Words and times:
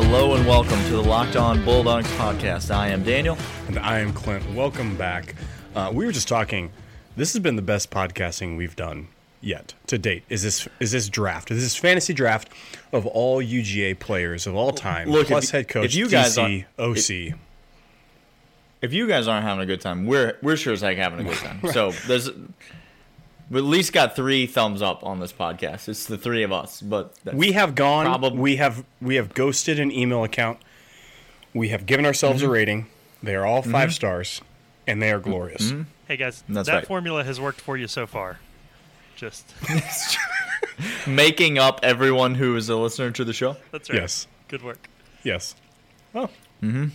Hello 0.00 0.34
and 0.34 0.46
welcome 0.46 0.80
to 0.84 0.90
the 0.90 1.02
Locked 1.02 1.34
On 1.34 1.64
Bulldogs 1.64 2.06
podcast. 2.12 2.72
I 2.72 2.86
am 2.90 3.02
Daniel. 3.02 3.36
And 3.66 3.80
I 3.80 3.98
am 3.98 4.12
Clint. 4.12 4.48
Welcome 4.54 4.96
back. 4.96 5.34
Uh, 5.74 5.90
we 5.92 6.06
were 6.06 6.12
just 6.12 6.28
talking. 6.28 6.70
This 7.16 7.32
has 7.32 7.42
been 7.42 7.56
the 7.56 7.62
best 7.62 7.90
podcasting 7.90 8.56
we've 8.56 8.76
done 8.76 9.08
yet 9.40 9.74
to 9.88 9.98
date. 9.98 10.22
Is 10.28 10.44
this 10.44 10.68
is 10.78 10.92
this 10.92 11.08
draft? 11.08 11.50
Is 11.50 11.64
this 11.64 11.74
fantasy 11.74 12.14
draft 12.14 12.48
of 12.92 13.06
all 13.06 13.42
UGA 13.42 13.98
players 13.98 14.46
of 14.46 14.54
all 14.54 14.70
time? 14.70 15.10
Look, 15.10 15.26
plus 15.26 15.46
if- 15.46 15.50
head 15.50 15.66
coach, 15.68 15.86
if 15.86 15.94
you 15.96 16.08
guys 16.08 16.36
DC, 16.36 16.64
OC. 16.78 17.36
If 18.80 18.92
you 18.92 19.08
guys 19.08 19.26
aren't 19.26 19.44
having 19.44 19.64
a 19.64 19.66
good 19.66 19.80
time, 19.80 20.06
we're 20.06 20.38
we're 20.42 20.56
sure 20.56 20.74
as 20.74 20.80
heck 20.80 20.96
having 20.96 21.26
a 21.26 21.28
good 21.28 21.38
time. 21.38 21.60
So 21.72 21.90
there's 22.06 22.30
we 23.50 23.58
at 23.58 23.64
least 23.64 23.92
got 23.92 24.14
three 24.16 24.46
thumbs 24.46 24.82
up 24.82 25.04
on 25.04 25.20
this 25.20 25.32
podcast. 25.32 25.88
It's 25.88 26.06
the 26.06 26.18
three 26.18 26.42
of 26.42 26.52
us, 26.52 26.80
but 26.80 27.14
that's- 27.24 27.38
we 27.38 27.52
have 27.52 27.74
gone. 27.74 28.06
Probab- 28.06 28.36
we 28.36 28.56
have 28.56 28.84
we 29.00 29.14
have 29.16 29.34
ghosted 29.34 29.78
an 29.80 29.90
email 29.92 30.24
account. 30.24 30.58
We 31.54 31.68
have 31.70 31.86
given 31.86 32.04
ourselves 32.06 32.42
Mm-hmm. 32.42 32.50
a 32.50 32.52
rating. 32.52 32.86
They 33.22 33.34
are 33.34 33.44
all 33.46 33.62
5 33.62 33.92
stars, 33.94 34.42
and 34.86 35.02
they 35.02 35.10
are 35.10 35.18
glorious. 35.18 35.72
Hey 36.06 36.16
guys, 36.16 36.44
That's 36.48 36.68
that 36.68 36.74
right. 36.74 36.86
formula 36.86 37.24
has 37.24 37.40
worked 37.40 37.60
for 37.60 37.76
you 37.76 37.88
so 37.88 38.06
far. 38.06 38.38
Just 39.16 39.52
making 41.06 41.58
up 41.58 41.80
everyone 41.82 42.34
who 42.36 42.54
is 42.56 42.68
a 42.68 42.76
listener 42.76 43.10
to 43.12 43.24
the 43.24 43.32
show. 43.32 43.56
that's 43.72 43.90
right. 43.90 44.00
Yes. 44.02 44.26
Good 44.48 44.62
work. 44.62 44.88
Yes. 45.24 45.54
Well, 46.12 46.30
mm-hmm. 46.62 46.86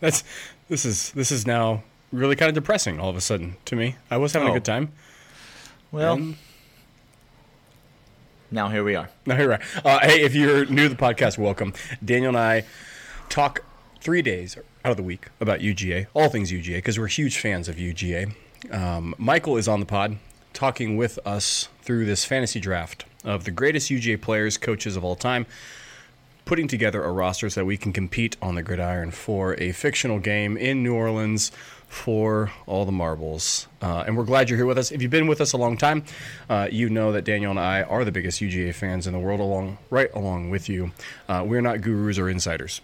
that's 0.00 0.22
this 0.68 0.84
is 0.84 1.10
this 1.12 1.30
is 1.32 1.46
now 1.46 1.82
really 2.12 2.36
kind 2.36 2.48
of 2.48 2.54
depressing 2.54 3.00
all 3.00 3.10
of 3.10 3.16
a 3.16 3.20
sudden 3.20 3.56
to 3.66 3.76
me. 3.76 3.96
I 4.10 4.16
was 4.16 4.32
having 4.32 4.48
Oh. 4.48 4.52
a 4.52 4.54
good 4.54 4.64
time. 4.64 4.92
Well, 5.94 6.34
now 8.50 8.68
here 8.68 8.82
we 8.82 8.96
are. 8.96 9.10
No, 9.26 9.38
you're. 9.38 9.60
Uh, 9.84 10.00
hey, 10.00 10.22
if 10.22 10.34
you're 10.34 10.64
new 10.64 10.88
to 10.88 10.94
the 10.96 11.00
podcast, 11.00 11.38
welcome. 11.38 11.72
Daniel 12.04 12.30
and 12.30 12.36
I 12.36 12.64
talk 13.28 13.62
three 14.00 14.20
days 14.20 14.56
out 14.84 14.90
of 14.90 14.96
the 14.96 15.04
week 15.04 15.28
about 15.40 15.60
UGA, 15.60 16.08
all 16.12 16.28
things 16.28 16.50
UGA, 16.50 16.78
because 16.78 16.98
we're 16.98 17.06
huge 17.06 17.38
fans 17.38 17.68
of 17.68 17.76
UGA. 17.76 18.34
Um, 18.72 19.14
Michael 19.18 19.56
is 19.56 19.68
on 19.68 19.78
the 19.78 19.86
pod 19.86 20.16
talking 20.52 20.96
with 20.96 21.20
us 21.24 21.68
through 21.82 22.06
this 22.06 22.24
fantasy 22.24 22.58
draft 22.58 23.04
of 23.22 23.44
the 23.44 23.52
greatest 23.52 23.88
UGA 23.88 24.20
players, 24.20 24.58
coaches 24.58 24.96
of 24.96 25.04
all 25.04 25.14
time, 25.14 25.46
putting 26.44 26.66
together 26.66 27.04
a 27.04 27.12
roster 27.12 27.48
so 27.48 27.60
that 27.60 27.66
we 27.66 27.76
can 27.76 27.92
compete 27.92 28.36
on 28.42 28.56
the 28.56 28.64
gridiron 28.64 29.12
for 29.12 29.54
a 29.60 29.70
fictional 29.70 30.18
game 30.18 30.56
in 30.56 30.82
New 30.82 30.94
Orleans 30.94 31.52
for 31.94 32.50
all 32.66 32.84
the 32.84 32.92
marbles. 32.92 33.68
Uh, 33.80 34.04
and 34.06 34.16
we're 34.16 34.24
glad 34.24 34.50
you're 34.50 34.56
here 34.56 34.66
with 34.66 34.76
us. 34.76 34.90
If 34.90 35.00
you've 35.00 35.10
been 35.10 35.28
with 35.28 35.40
us 35.40 35.52
a 35.52 35.56
long 35.56 35.76
time, 35.76 36.04
uh, 36.50 36.68
you 36.70 36.90
know 36.90 37.12
that 37.12 37.24
Daniel 37.24 37.50
and 37.50 37.60
I 37.60 37.82
are 37.82 38.04
the 38.04 38.12
biggest 38.12 38.40
UGA 38.40 38.74
fans 38.74 39.06
in 39.06 39.12
the 39.12 39.18
world, 39.18 39.40
along 39.40 39.78
right 39.90 40.12
along 40.12 40.50
with 40.50 40.68
you. 40.68 40.92
Uh, 41.28 41.44
we're 41.46 41.60
not 41.60 41.80
gurus 41.80 42.18
or 42.18 42.28
insiders. 42.28 42.80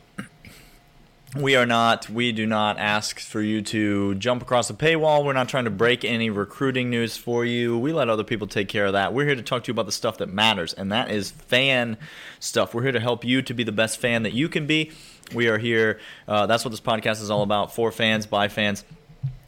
We 1.37 1.55
are 1.55 1.67
not. 1.67 2.11
We 2.11 2.33
do 2.33 2.45
not 2.45 2.79
ask 2.79 3.21
for 3.21 3.41
you 3.41 3.63
to 3.63 4.17
jump 4.17 4.43
across 4.43 4.67
the 4.67 4.75
paywall. 4.75 5.25
We're 5.25 5.33
not 5.33 5.49
trying 5.49 5.65
to 5.65 5.71
break 5.71 6.05
any 6.05 6.29
recruiting 6.29 6.91
news 6.91 7.17
for 7.17 7.45
you. 7.45 7.79
We 7.79 7.93
let 7.93 8.09
other 8.09 8.25
people 8.25 8.49
take 8.49 8.69
care 8.69 8.87
of 8.87 8.95
that. 8.95 9.15
We're 9.15 9.27
here 9.27 9.37
to 9.37 9.43
talk 9.43 9.63
to 9.65 9.69
you 9.69 9.73
about 9.73 9.87
the 9.87 9.93
stuff 9.93 10.19
that 10.19 10.29
matters, 10.33 10.73
and 10.73 10.91
that 10.91 11.11
is 11.11 11.31
fan 11.31 11.99
stuff. 12.41 12.75
We're 12.75 12.83
here 12.83 12.93
to 12.93 13.01
help 13.01 13.25
you 13.25 13.43
to 13.43 13.55
be 13.55 13.63
the 13.63 13.71
best 13.71 13.99
fan 13.99 14.25
that 14.25 14.33
you 14.33 14.49
can 14.49 14.67
be. 14.67 14.91
We 15.33 15.47
are 15.47 15.59
here. 15.59 16.01
Uh, 16.27 16.47
that's 16.47 16.65
what 16.65 16.73
this 16.73 16.81
podcast 16.81 17.23
is 17.23 17.31
all 17.31 17.43
about 17.43 17.75
for 17.75 17.93
fans, 17.93 18.27
by 18.27 18.49
fans. 18.49 18.85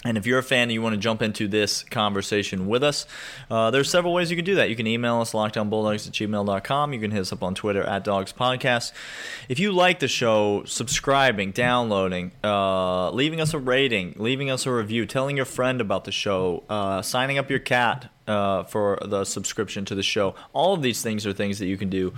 And 0.04 0.18
if 0.18 0.26
you're 0.26 0.38
a 0.38 0.42
fan 0.42 0.62
and 0.62 0.72
you 0.72 0.82
want 0.82 0.94
to 0.94 1.00
jump 1.00 1.22
into 1.22 1.46
this 1.46 1.84
conversation 1.84 2.66
with 2.66 2.82
us, 2.82 3.06
uh, 3.50 3.70
there's 3.70 3.88
several 3.88 4.12
ways 4.12 4.30
you 4.30 4.36
can 4.36 4.44
do 4.44 4.56
that. 4.56 4.68
You 4.68 4.76
can 4.76 4.86
email 4.86 5.20
us, 5.20 5.32
lockdownbulldogs 5.32 6.08
at 6.08 6.12
gmail.com. 6.14 6.92
You 6.92 7.00
can 7.00 7.10
hit 7.10 7.20
us 7.20 7.32
up 7.32 7.42
on 7.42 7.54
Twitter 7.54 7.82
at 7.84 8.02
Dogs 8.02 8.32
Podcast. 8.32 8.92
If 9.48 9.60
you 9.60 9.70
like 9.72 10.00
the 10.00 10.08
show, 10.08 10.64
subscribing, 10.64 11.52
downloading, 11.52 12.32
uh, 12.42 13.10
leaving 13.10 13.40
us 13.40 13.54
a 13.54 13.58
rating, 13.58 14.14
leaving 14.16 14.50
us 14.50 14.66
a 14.66 14.72
review, 14.72 15.06
telling 15.06 15.36
your 15.36 15.46
friend 15.46 15.80
about 15.80 16.04
the 16.04 16.12
show, 16.12 16.64
uh, 16.68 17.02
signing 17.02 17.38
up 17.38 17.48
your 17.48 17.60
cat 17.60 18.10
uh, 18.26 18.64
for 18.64 18.98
the 19.04 19.24
subscription 19.24 19.84
to 19.84 19.94
the 19.94 20.02
show, 20.02 20.34
all 20.52 20.74
of 20.74 20.82
these 20.82 21.02
things 21.02 21.26
are 21.26 21.32
things 21.32 21.58
that 21.60 21.66
you 21.66 21.76
can 21.76 21.88
do 21.88 22.12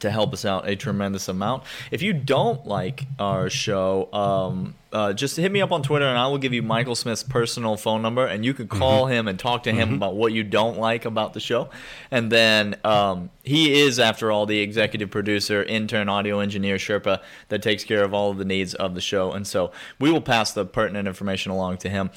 to 0.00 0.10
help 0.10 0.32
us 0.32 0.44
out 0.44 0.68
a 0.68 0.76
tremendous 0.76 1.28
amount. 1.28 1.64
If 1.90 2.02
you 2.02 2.12
don't 2.12 2.66
like 2.66 3.06
our 3.18 3.50
show, 3.50 4.12
um, 4.12 4.74
uh, 4.92 5.12
just 5.12 5.36
hit 5.36 5.52
me 5.52 5.60
up 5.60 5.72
on 5.72 5.82
Twitter 5.82 6.06
and 6.06 6.16
I 6.16 6.26
will 6.28 6.38
give 6.38 6.54
you 6.54 6.62
Michael 6.62 6.94
Smith's 6.94 7.22
personal 7.22 7.76
phone 7.76 8.00
number 8.00 8.24
and 8.26 8.44
you 8.44 8.54
can 8.54 8.66
call 8.66 9.06
him 9.06 9.28
and 9.28 9.38
talk 9.38 9.64
to 9.64 9.72
him 9.72 9.92
about 9.94 10.16
what 10.16 10.32
you 10.32 10.42
don't 10.42 10.78
like 10.78 11.04
about 11.04 11.34
the 11.34 11.40
show. 11.40 11.68
And 12.10 12.32
then 12.32 12.76
um, 12.82 13.30
he 13.42 13.80
is, 13.80 13.98
after 13.98 14.32
all, 14.32 14.46
the 14.46 14.60
executive 14.60 15.10
producer, 15.10 15.62
intern, 15.62 16.08
audio 16.08 16.38
engineer, 16.38 16.76
Sherpa 16.76 17.20
that 17.48 17.62
takes 17.62 17.84
care 17.84 18.04
of 18.04 18.14
all 18.14 18.30
of 18.30 18.38
the 18.38 18.44
needs 18.44 18.74
of 18.74 18.94
the 18.94 19.02
show. 19.02 19.32
And 19.32 19.46
so 19.46 19.70
we 19.98 20.10
will 20.10 20.22
pass 20.22 20.52
the 20.52 20.64
pertinent 20.64 21.06
information 21.06 21.52
along 21.52 21.76
to 21.78 21.90
him. 21.90 22.10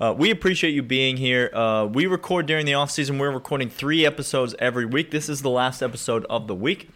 Uh, 0.00 0.12
we 0.16 0.30
appreciate 0.30 0.74
you 0.74 0.82
being 0.82 1.16
here. 1.16 1.50
Uh, 1.54 1.86
we 1.86 2.06
record 2.06 2.46
during 2.46 2.66
the 2.66 2.74
off 2.74 2.90
season. 2.90 3.18
We're 3.18 3.30
recording 3.30 3.70
three 3.70 4.04
episodes 4.04 4.56
every 4.58 4.86
week. 4.86 5.12
This 5.12 5.28
is 5.28 5.42
the 5.42 5.50
last 5.50 5.82
episode 5.82 6.26
of 6.28 6.48
the 6.48 6.54
week. 6.54 6.88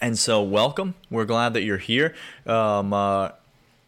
And 0.00 0.18
so, 0.18 0.42
welcome. 0.42 0.94
We're 1.10 1.24
glad 1.24 1.54
that 1.54 1.62
you're 1.62 1.78
here. 1.78 2.14
Um, 2.46 2.92
uh, 2.92 3.30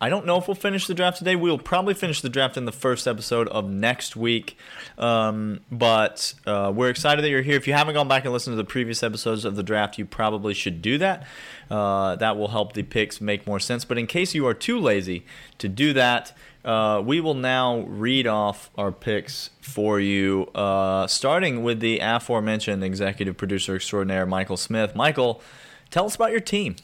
I 0.03 0.09
don't 0.09 0.25
know 0.25 0.38
if 0.38 0.48
we'll 0.48 0.54
finish 0.54 0.87
the 0.87 0.94
draft 0.94 1.19
today. 1.19 1.37
We'll 1.37 1.59
probably 1.59 1.93
finish 1.93 2.22
the 2.22 2.31
draft 2.31 2.56
in 2.56 2.65
the 2.65 2.72
first 2.72 3.06
episode 3.06 3.48
of 3.48 3.69
next 3.69 4.16
week. 4.16 4.56
Um, 4.97 5.60
but 5.71 6.32
uh, 6.47 6.72
we're 6.75 6.88
excited 6.88 7.22
that 7.22 7.28
you're 7.28 7.43
here. 7.43 7.56
If 7.56 7.66
you 7.66 7.75
haven't 7.75 7.94
gone 7.94 8.09
back 8.09 8.25
and 8.25 8.32
listened 8.32 8.54
to 8.54 8.56
the 8.56 8.65
previous 8.65 9.03
episodes 9.03 9.44
of 9.44 9.56
the 9.56 9.62
draft, 9.62 9.98
you 9.98 10.06
probably 10.06 10.54
should 10.54 10.81
do 10.81 10.97
that. 10.98 11.26
Uh, 11.71 12.16
that 12.16 12.38
will 12.38 12.48
help 12.48 12.72
the 12.72 12.82
picks 12.82 13.21
make 13.21 13.47
more 13.47 13.60
sense. 13.60 13.84
But 13.84 13.98
in 13.98 14.06
case 14.06 14.34
you 14.34 14.47
are 14.47 14.54
too 14.54 14.81
lazy 14.81 15.27
to 15.59 15.69
do 15.69 15.92
that, 15.92 16.32
uh, 16.65 17.03
we 17.04 17.21
will 17.21 17.34
now 17.34 17.81
read 17.81 18.27
off 18.27 18.71
our 18.78 18.92
picks 18.92 19.50
for 19.60 20.00
you, 20.00 20.47
uh, 20.54 21.06
starting 21.09 21.62
with 21.62 21.81
the 21.81 22.00
aforementioned 22.00 22.82
executive 22.82 23.37
producer 23.37 23.77
extraordinaire, 23.77 24.25
Michael 24.25 24.56
Smith. 24.56 24.97
Michael, 24.97 25.42
tell 25.90 26.06
us 26.06 26.14
about 26.14 26.30
your 26.30 26.40
team. 26.40 26.76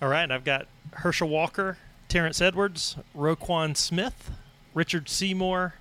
All 0.00 0.08
right, 0.08 0.30
I've 0.30 0.44
got 0.44 0.66
Herschel 0.92 1.28
Walker, 1.28 1.78
Terrence 2.08 2.40
Edwards, 2.40 2.96
Roquan 3.16 3.76
Smith, 3.76 4.30
Richard 4.74 5.08
Seymour, 5.08 5.74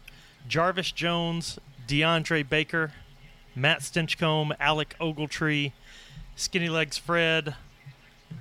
Jarvis 0.48 0.92
Jones, 0.92 1.60
DeAndre 1.88 2.48
Baker, 2.48 2.94
Matt 3.56 3.80
Stinchcomb, 3.82 4.56
Alec 4.60 4.96
Ogletree, 5.00 5.72
Skinny 6.36 6.70
Legs 6.70 6.98
Fred, 6.98 7.56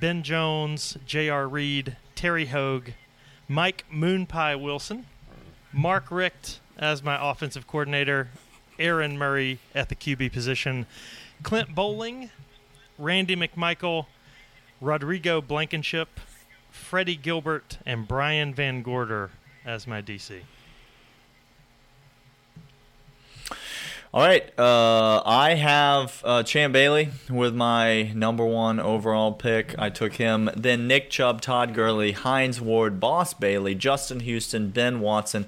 Ben 0.01 0.23
Jones, 0.23 0.99
J.R. 1.07 1.49
Reed, 1.49 1.97
Terry 2.15 2.47
Hoage, 2.47 2.95
Mike 3.49 3.85
Moonpie 3.93 4.61
Wilson, 4.61 5.07
Mark 5.73 6.11
Richt 6.11 6.61
as 6.77 7.03
my 7.03 7.19
offensive 7.31 7.67
coordinator, 7.67 8.29
Aaron 8.79 9.17
Murray 9.17 9.59
at 9.75 9.89
the 9.89 9.95
QB 9.95 10.33
position, 10.33 10.87
Clint 11.43 11.75
Boling, 11.75 12.31
Randy 12.99 13.37
McMichael, 13.37 14.07
Rodrigo 14.81 15.41
Blankenship, 15.41 16.21
Freddie 16.71 17.17
Gilbert, 17.17 17.79
and 17.87 18.07
Brian 18.07 18.55
Van 18.55 18.83
Gorder 18.83 19.31
as 19.65 19.87
my 19.87 20.03
DC. 20.03 20.43
All 24.15 24.23
right, 24.23 24.59
uh, 24.59 25.23
I 25.27 25.57
have 25.57 26.23
uh, 26.25 26.43
Champ 26.43 26.73
Bailey 26.73 27.11
with 27.29 27.55
my 27.55 28.05
number 28.15 28.47
one 28.47 28.81
overall 28.81 29.33
pick. 29.33 29.75
I 29.79 29.91
took 29.91 30.15
him. 30.15 30.49
Then 30.57 30.87
Nick 30.87 31.11
Chubb, 31.11 31.43
Todd 31.43 31.75
Gurley, 31.75 32.13
Hines 32.13 32.59
Ward, 32.59 32.99
Boss 32.99 33.35
Bailey, 33.35 33.75
Justin 33.75 34.21
Houston, 34.21 34.71
Ben 34.71 35.01
Watson, 35.01 35.45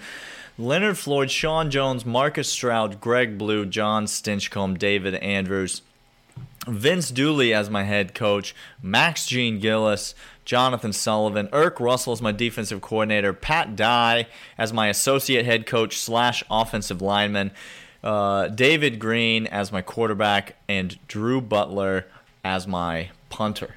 Leonard 0.59 0.99
Floyd, 0.99 1.31
Sean 1.31 1.71
Jones, 1.71 2.05
Marcus 2.05 2.51
Stroud, 2.53 3.01
Greg 3.01 3.39
Blue, 3.39 3.65
John 3.65 4.05
Stinchcomb, 4.05 4.79
David 4.79 5.15
Andrews. 5.15 5.81
Vince 6.69 7.11
Dooley 7.11 7.53
as 7.53 7.71
my 7.71 7.85
head 7.85 8.15
coach, 8.15 8.55
Max 8.83 9.27
Gene 9.27 9.59
Gillis, 9.59 10.15
Jonathan 10.45 10.93
Sullivan, 10.93 11.49
Erk 11.49 11.81
Russell 11.81 12.13
as 12.13 12.23
my 12.23 12.33
defensive 12.33 12.81
coordinator, 12.81 13.33
Pat 13.33 13.77
Dye 13.77 14.27
as 14.57 14.73
my 14.73 14.89
associate 14.89 15.45
head 15.45 15.67
coach 15.67 15.99
slash 15.99 16.43
offensive 16.51 17.03
lineman, 17.03 17.51
uh, 18.03 18.49
David 18.49 18.99
Greene 18.99 19.47
as 19.47 19.73
my 19.73 19.83
quarterback, 19.83 20.57
and 20.69 20.99
Drew 21.09 21.41
Butler 21.41 22.07
as 22.45 22.67
my 22.67 23.11
punter. 23.29 23.75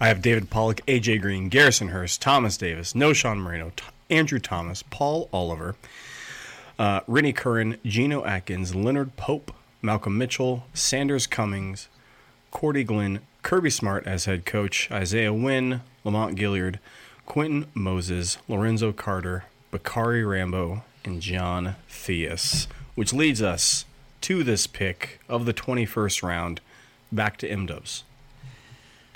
I 0.00 0.08
have 0.08 0.20
David 0.20 0.50
Pollack, 0.50 0.84
AJ 0.86 1.22
Green, 1.22 1.48
Garrison 1.48 1.88
Hearst, 1.88 2.20
Thomas 2.20 2.56
Davis, 2.56 2.92
Knowshon 2.92 3.38
Moreno, 3.38 3.72
T- 3.74 3.84
Andrew 4.10 4.38
Thomas, 4.38 4.82
Paul 4.82 5.28
Oliver, 5.32 5.76
uh, 6.78 7.00
Rennie 7.06 7.32
Curran, 7.32 7.78
Geno 7.84 8.24
Atkins, 8.24 8.74
Leonard 8.74 9.16
Pope, 9.16 9.54
Malcolm 9.80 10.18
Mitchell, 10.18 10.64
Sanders 10.74 11.26
Commings, 11.26 11.88
Cordy 12.50 12.84
Glenn, 12.84 13.20
Kirby 13.42 13.70
Smart 13.70 14.06
as 14.06 14.24
head 14.24 14.44
coach, 14.46 14.90
Isaiah 14.90 15.32
Wynn, 15.32 15.82
Lamont 16.04 16.36
Gaillard, 16.36 16.78
Quentin 17.26 17.66
Moses, 17.74 18.38
Lorenzo 18.48 18.92
Carter, 18.92 19.44
Bacarri 19.72 20.28
Rambo, 20.28 20.82
and 21.04 21.20
John 21.20 21.76
Theus, 21.88 22.66
which 22.94 23.12
leads 23.12 23.42
us 23.42 23.84
to 24.22 24.42
this 24.42 24.66
pick 24.66 25.20
of 25.28 25.44
the 25.44 25.54
21st 25.54 26.22
round 26.22 26.60
back 27.12 27.36
to 27.38 27.48
M 27.48 27.66
Dubs. 27.66 28.04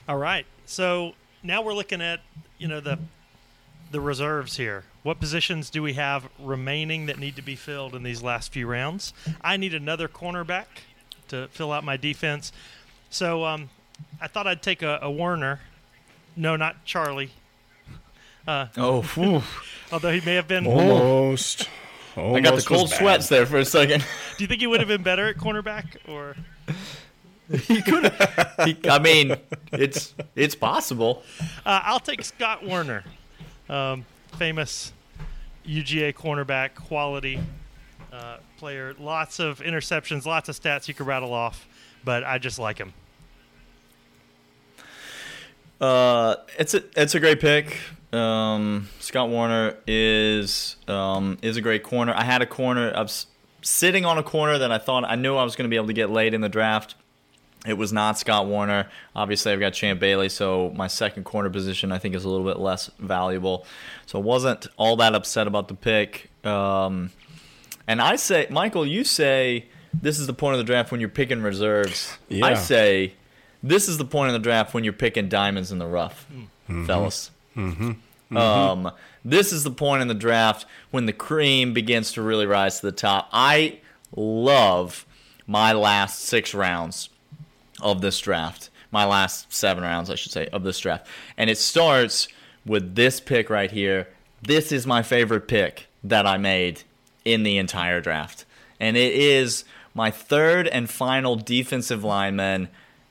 All 0.08 0.18
right. 0.18 0.46
So 0.66 1.14
now 1.42 1.62
we're 1.62 1.74
looking 1.74 2.00
at 2.00 2.20
you 2.58 2.68
know 2.68 2.80
the 2.80 2.98
the 3.90 4.00
reserves 4.00 4.56
here. 4.56 4.84
What 5.02 5.18
positions 5.18 5.70
do 5.70 5.82
we 5.82 5.94
have 5.94 6.28
remaining 6.38 7.06
that 7.06 7.18
need 7.18 7.36
to 7.36 7.42
be 7.42 7.56
filled 7.56 7.94
in 7.94 8.02
these 8.02 8.22
last 8.22 8.52
few 8.52 8.66
rounds? 8.66 9.12
I 9.40 9.56
need 9.56 9.74
another 9.74 10.06
cornerback 10.06 10.66
to 11.28 11.48
fill 11.48 11.72
out 11.72 11.82
my 11.84 11.96
defense. 11.96 12.52
So 13.10 13.44
um, 13.44 13.68
I 14.20 14.28
thought 14.28 14.46
I'd 14.46 14.62
take 14.62 14.82
a, 14.82 14.98
a 15.02 15.10
Woerner. 15.10 15.58
No, 16.36 16.56
not 16.56 16.84
Charlie. 16.84 17.30
Oh, 18.48 19.02
whew. 19.14 19.42
Although 19.92 20.12
he 20.12 20.20
may 20.24 20.34
have 20.34 20.48
been. 20.48 20.66
Almost. 20.66 21.68
I 22.16 22.40
got 22.40 22.56
the 22.56 22.62
cold 22.62 22.90
sweats 22.90 23.28
there 23.28 23.46
for 23.46 23.58
a 23.58 23.64
second. 23.64 24.04
Do 24.36 24.44
you 24.44 24.48
think 24.48 24.60
he 24.60 24.66
would 24.66 24.80
have 24.80 24.88
been 24.88 25.02
better 25.02 25.28
at 25.28 25.36
cornerback 25.36 25.96
or? 26.08 26.36
he 27.48 27.82
could. 27.82 28.12
I 28.88 28.98
mean, 29.00 29.36
it's 29.72 30.14
it's 30.36 30.54
possible. 30.54 31.22
Uh, 31.64 31.80
I'll 31.84 32.00
take 32.00 32.24
Scott 32.24 32.64
Woerner, 32.64 33.04
um, 33.68 34.04
famous 34.38 34.92
UGA 35.66 36.14
cornerback, 36.14 36.74
quality 36.74 37.40
uh, 38.12 38.36
player. 38.58 38.94
Lots 38.98 39.38
of 39.40 39.60
interceptions, 39.60 40.26
lots 40.26 40.48
of 40.48 40.58
stats 40.58 40.88
you 40.88 40.94
could 40.94 41.06
rattle 41.06 41.32
off, 41.32 41.66
but 42.05 42.25
I 42.25 42.38
just 42.38 42.58
like 42.58 42.79
him. 42.79 42.93
Uh, 45.81 46.37
it's 46.58 46.75
a 46.75 46.82
it's 46.97 47.14
a 47.14 47.20
great 47.20 47.41
pick. 47.41 47.79
Um, 48.12 48.88
Scott 48.99 49.31
Woerner 49.31 49.76
is 49.87 50.76
um, 50.88 51.38
is 51.43 51.56
a 51.56 51.61
great 51.61 51.82
corner. 51.82 52.12
I 52.14 52.25
had 52.25 52.43
a 52.43 52.47
corner. 52.47 52.93
I 52.94 53.02
was 53.02 53.26
sitting 53.62 54.05
on 54.05 54.19
a 54.19 54.23
corner 54.23 54.58
that 54.58 54.73
I 54.73 54.79
thought 54.79 55.05
I 55.05 55.14
knew 55.14 55.37
I 55.37 55.44
was 55.44 55.56
going 55.56 55.69
to 55.69 55.70
be 55.70 55.76
able 55.76 55.87
to 55.87 55.93
get 55.93 56.11
late 56.11 56.35
in 56.35 56.41
the 56.41 56.49
draft. 56.49 56.97
It 57.67 57.75
was 57.75 57.93
not 57.93 58.19
Scott 58.19 58.47
Woerner. 58.47 58.88
Obviously, 59.14 59.52
I've 59.52 59.61
got 59.61 59.75
Champ 59.75 60.00
Bailey, 60.00 60.31
so 60.31 60.73
my 60.75 60.87
second 60.87 61.25
corner 61.25 61.50
position 61.50 61.93
I 61.93 61.99
think 61.99 62.14
is 62.14 62.25
a 62.25 62.29
little 62.29 62.47
bit 62.47 62.58
less 62.58 62.91
valuable. 62.99 63.67
So 64.06 64.19
I 64.19 64.23
wasn't 64.23 64.67
all 64.76 64.97
that 64.97 65.14
upset 65.14 65.47
about 65.47 65.69
the 65.69 65.75
pick. 65.75 66.31
Um, 66.44 67.11
and 67.87 68.00
I 68.00 68.17
say, 68.17 68.47
Michael, 68.50 68.87
you 68.87 69.05
say 69.05 69.67
this 69.92 70.19
is 70.19 70.26
the 70.26 70.34
point 70.34 70.54
of 70.54 70.58
the 70.58 70.64
draft 70.64 70.90
when 70.90 71.00
you're 71.00 71.08
picking 71.08 71.42
reserves. 71.42 72.16
I 72.31 72.54
say 72.54 73.14
this 73.62 73.88
is 73.88 73.98
the 73.98 74.04
point 74.04 74.28
of 74.28 74.32
the 74.34 74.38
draft 74.38 74.75
when 74.75 74.84
you're 74.84 74.92
picking 74.92 75.28
diamonds 75.28 75.72
in 75.72 75.78
the 75.78 75.87
rough, 75.87 76.26
mm-hmm. 76.32 76.87
fellas. 76.87 77.31
Mm-hmm. 77.56 77.92
Mm-hmm. 78.32 78.37
Um, 78.37 78.92
this 79.25 79.52
is 79.52 79.64
the 79.64 79.70
point 79.70 80.02
in 80.02 80.08
the 80.08 80.14
draft 80.14 80.64
when 80.90 81.06
the 81.06 81.12
cream 81.12 81.72
begins 81.72 82.12
to 82.12 82.22
really 82.22 82.46
rise 82.46 82.81
to 82.81 82.87
the 82.87 82.92
top. 82.92 83.28
I 83.32 83.81
love 84.16 85.04
my 85.46 85.72
last 85.72 86.20
six 86.20 86.54
rounds 86.54 87.10
of 87.81 88.00
this 88.00 88.19
draft. 88.20 88.70
My 88.92 89.04
last 89.04 89.52
seven 89.52 89.82
rounds, 89.82 90.10
I 90.10 90.14
should 90.14 90.32
say, 90.32 90.46
of 90.48 90.62
this 90.62 90.78
draft. 90.78 91.06
And 91.37 91.50
it 91.50 91.58
starts 91.58 92.28
with 92.64 92.94
this 92.94 93.20
pick 93.20 93.50
right 93.50 93.70
here. 93.70 94.08
This 94.42 94.72
is 94.72 94.87
my 94.87 95.02
favorite 95.02 95.48
pick 95.48 95.88
that 96.02 96.26
I 96.26 96.38
made 96.38 96.82
in 97.25 97.42
the 97.42 97.58
entire 97.58 98.00
draft. 98.00 98.44
And 98.78 98.96
it 98.96 99.12
is 99.14 99.64
my 99.94 100.10
third 100.10 100.69
and 100.69 100.88
final 100.88 101.37
defensive 101.37 102.04
lineman. 102.04 102.69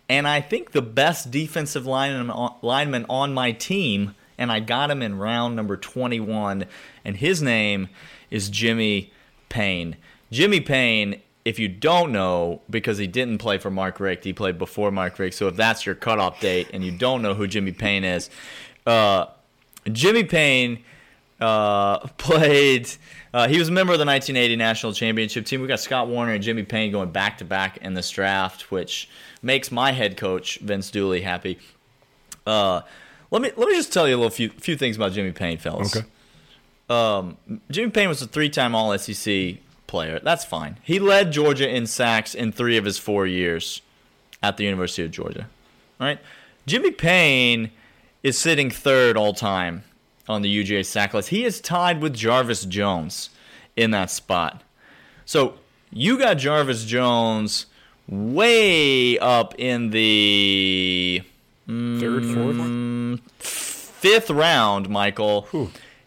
And 0.08 0.28
I 0.28 0.42
think 0.42 0.72
the 0.72 0.82
best 0.82 1.30
defensive 1.32 1.86
lineman 1.86 2.36
lineman 2.62 3.06
on 3.10 3.34
my 3.34 3.52
team. 3.52 4.16
And 4.38 4.52
I 4.52 4.60
got 4.60 4.90
him 4.90 5.02
in 5.02 5.18
round 5.18 5.56
number 5.56 5.78
21. 5.78 6.66
And 7.04 7.18
his 7.18 7.42
name 7.42 7.90
is 8.32 8.50
Jimmy 8.50 9.12
Payne. 9.50 9.98
Jimmy 10.32 10.62
Payne 10.62 11.22
if 11.46 11.58
you 11.58 11.68
don't 11.68 12.12
know, 12.12 12.62
because 12.70 12.98
he 12.98 13.08
didn't 13.08 13.40
play 13.40 13.58
for 13.58 13.72
Mark 13.72 14.00
Richt, 14.00 14.24
he 14.24 14.34
played 14.34 14.60
before 14.60 14.92
Mark 14.92 15.18
Richt. 15.18 15.36
So 15.36 15.48
if 15.48 15.56
that's 15.56 15.86
your 15.86 15.96
cutoff 15.96 16.40
date 16.40 16.70
and 16.74 16.84
you 16.84 16.92
don't 16.92 17.22
know 17.22 17.34
who 17.34 17.48
Jimmy 17.48 17.72
Payne 17.72 18.04
is, 18.04 18.30
uh, 18.86 19.26
Jimmy 19.92 20.24
Payne 20.24 20.84
uh, 21.40 22.00
played. 22.18 22.90
Uh, 23.34 23.48
he 23.48 23.60
was 23.60 23.70
a 23.70 23.72
member 23.72 23.94
of 23.94 24.00
the 24.00 24.06
1980 24.06 24.56
National 24.56 24.94
Championship 24.94 25.46
team. 25.46 25.62
We 25.62 25.68
got 25.68 25.80
Scott 25.80 26.08
Woerner 26.08 26.34
and 26.34 26.44
Jimmy 26.44 26.64
Payne 26.64 26.92
going 26.92 27.12
back 27.12 27.38
to 27.40 27.46
back 27.46 27.78
in 27.78 27.94
this 27.94 28.10
draft, 28.10 28.72
which 28.72 29.10
makes 29.42 29.72
my 29.72 29.92
head 29.92 30.18
coach 30.18 30.58
Vince 30.60 30.90
Dooley 30.90 31.22
happy. 31.22 31.60
Uh, 32.48 32.82
let 33.32 33.42
me 33.42 33.52
let 33.56 33.68
me 33.68 33.76
just 33.76 33.94
tell 33.94 34.08
you 34.08 34.16
a 34.16 34.18
little 34.18 34.32
few 34.32 34.50
few 34.50 34.76
things 34.76 34.96
about 34.96 35.12
Jimmy 35.12 35.32
Payne, 35.32 35.60
fellas. 35.60 35.96
Okay. 35.96 36.08
Um, 36.90 37.38
Jimmy 37.70 37.92
Payne 37.92 38.10
was 38.10 38.20
a 38.24 38.28
three-time 38.28 38.74
All-SEC 38.74 39.58
player. 39.86 40.20
That's 40.24 40.44
fine. 40.44 40.78
He 40.82 40.98
led 40.98 41.32
Georgia 41.32 41.70
in 41.70 41.86
sacks 41.86 42.34
in 42.34 42.52
three 42.52 42.78
of 42.78 42.86
his 42.86 42.98
four 42.98 43.28
years 43.28 43.84
at 44.42 44.58
the 44.58 44.64
University 44.64 45.04
of 45.04 45.12
Georgia. 45.12 45.48
All 46.00 46.08
right. 46.08 46.20
Jimmy 46.66 46.90
Payne 46.90 47.70
is 48.24 48.40
sitting 48.40 48.72
third 48.72 49.18
all 49.18 49.34
time 49.34 49.84
on 50.30 50.44
the 50.44 50.64
UGA 50.64 50.86
sack 50.86 51.14
list. 51.14 51.30
He 51.30 51.44
is 51.44 51.60
tied 51.60 52.02
with 52.02 52.14
Jarvis 52.14 52.64
Jones 52.66 53.32
in 53.76 53.92
that 53.92 54.12
spot. 54.12 54.62
So 55.26 55.56
you 55.92 56.18
got 56.18 56.36
Jarvis 56.36 56.86
Jones 56.86 57.66
way 58.08 59.18
up 59.20 59.56
in 59.58 59.90
the 59.90 61.24
Third, 61.68 62.26
fourth. 62.26 62.56
Mm, 62.56 63.20
fifth 63.40 64.30
round, 64.30 64.90
Michael. 64.90 65.48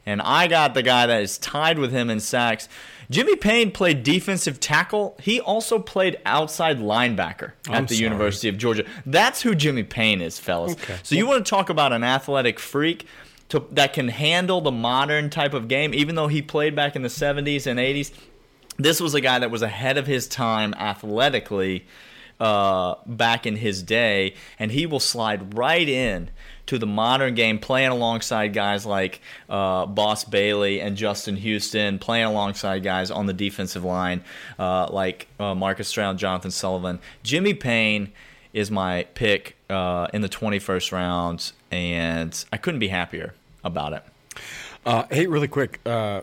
And 0.05 0.21
I 0.21 0.49
got 0.49 0.75
the 0.75 0.83
guy 0.83 1.07
that 1.07 1.23
is 1.23 1.39
tied 1.39 1.79
with 1.79 1.93
him 1.93 2.11
in 2.11 2.19
sacks. 2.19 2.69
Jimmy 3.11 3.37
Payne 3.37 3.71
played 3.71 4.03
defensive 4.03 4.59
tackle. 4.59 5.17
He 5.21 5.41
also 5.41 5.79
played 5.79 6.19
outside 6.25 6.79
linebacker 6.81 7.53
at 7.69 7.75
I'm 7.75 7.87
the 7.87 7.95
sorry. 7.95 8.05
University 8.05 8.49
of 8.49 8.57
Georgia. 8.59 8.85
That's 9.07 9.43
who 9.43 9.55
Jimmy 9.55 9.85
Payne 9.85 10.21
is, 10.21 10.39
fellas. 10.41 10.73
Okay. 10.73 10.97
So 11.05 11.15
you 11.15 11.27
want 11.27 11.45
to 11.45 11.49
talk 11.51 11.71
about 11.71 11.93
an 11.93 12.03
athletic 12.03 12.59
freak 12.59 13.07
to, 13.53 13.63
that 13.71 13.93
can 13.93 14.09
handle 14.09 14.63
the 14.63 14.73
modern 14.73 15.29
type 15.29 15.53
of 15.53 15.69
game, 15.69 15.93
even 15.93 16.15
though 16.15 16.27
he 16.27 16.41
played 16.41 16.75
back 16.75 16.97
in 16.97 17.03
the 17.03 17.09
70s 17.09 17.67
and 17.67 17.79
80s. 17.79 18.11
This 18.79 18.99
was 18.99 19.13
a 19.13 19.21
guy 19.21 19.39
that 19.39 19.51
was 19.51 19.61
ahead 19.61 19.99
of 19.99 20.07
his 20.07 20.27
time 20.27 20.73
athletically 20.73 21.85
uh, 22.41 22.95
back 23.05 23.47
in 23.47 23.57
his 23.57 23.83
day, 23.83 24.35
and 24.59 24.73
he 24.73 24.87
will 24.87 25.01
slide 25.01 25.55
right 25.55 25.87
in 25.87 26.31
to 26.65 26.79
the 26.79 26.87
modern 26.87 27.35
game, 27.35 27.59
playing 27.59 27.91
alongside 27.91 28.55
guys 28.55 28.87
like 28.87 29.21
uh, 29.51 29.85
Boss 29.85 30.25
Bailey 30.25 30.81
and 30.81 30.97
Justin 30.97 31.37
Houston, 31.37 31.99
playing 31.99 32.25
alongside 32.25 32.83
guys 32.83 33.11
on 33.11 33.27
the 33.27 33.35
defensive 33.35 33.85
line 33.85 34.25
uh, 34.59 34.89
like 34.91 35.29
uh, 35.39 35.55
Marcus 35.55 35.89
Stroud, 35.89 36.17
Jonathan 36.17 36.51
Sullivan. 36.51 37.01
Jimmy 37.23 37.53
Payne 37.53 38.15
is 38.55 38.71
my 38.71 39.03
pick 39.13 39.57
uh, 39.69 40.09
in 40.15 40.23
the 40.23 40.29
21st 40.31 40.91
round, 40.91 41.53
and 41.71 42.47
I 42.51 42.57
couldn't 42.57 42.81
be 42.81 42.89
happier 42.89 43.35
about 43.65 43.93
it. 43.93 44.05
Uh, 44.85 45.05
hey, 45.11 45.27
really 45.27 45.49
quick, 45.49 45.81
uh, 45.87 46.23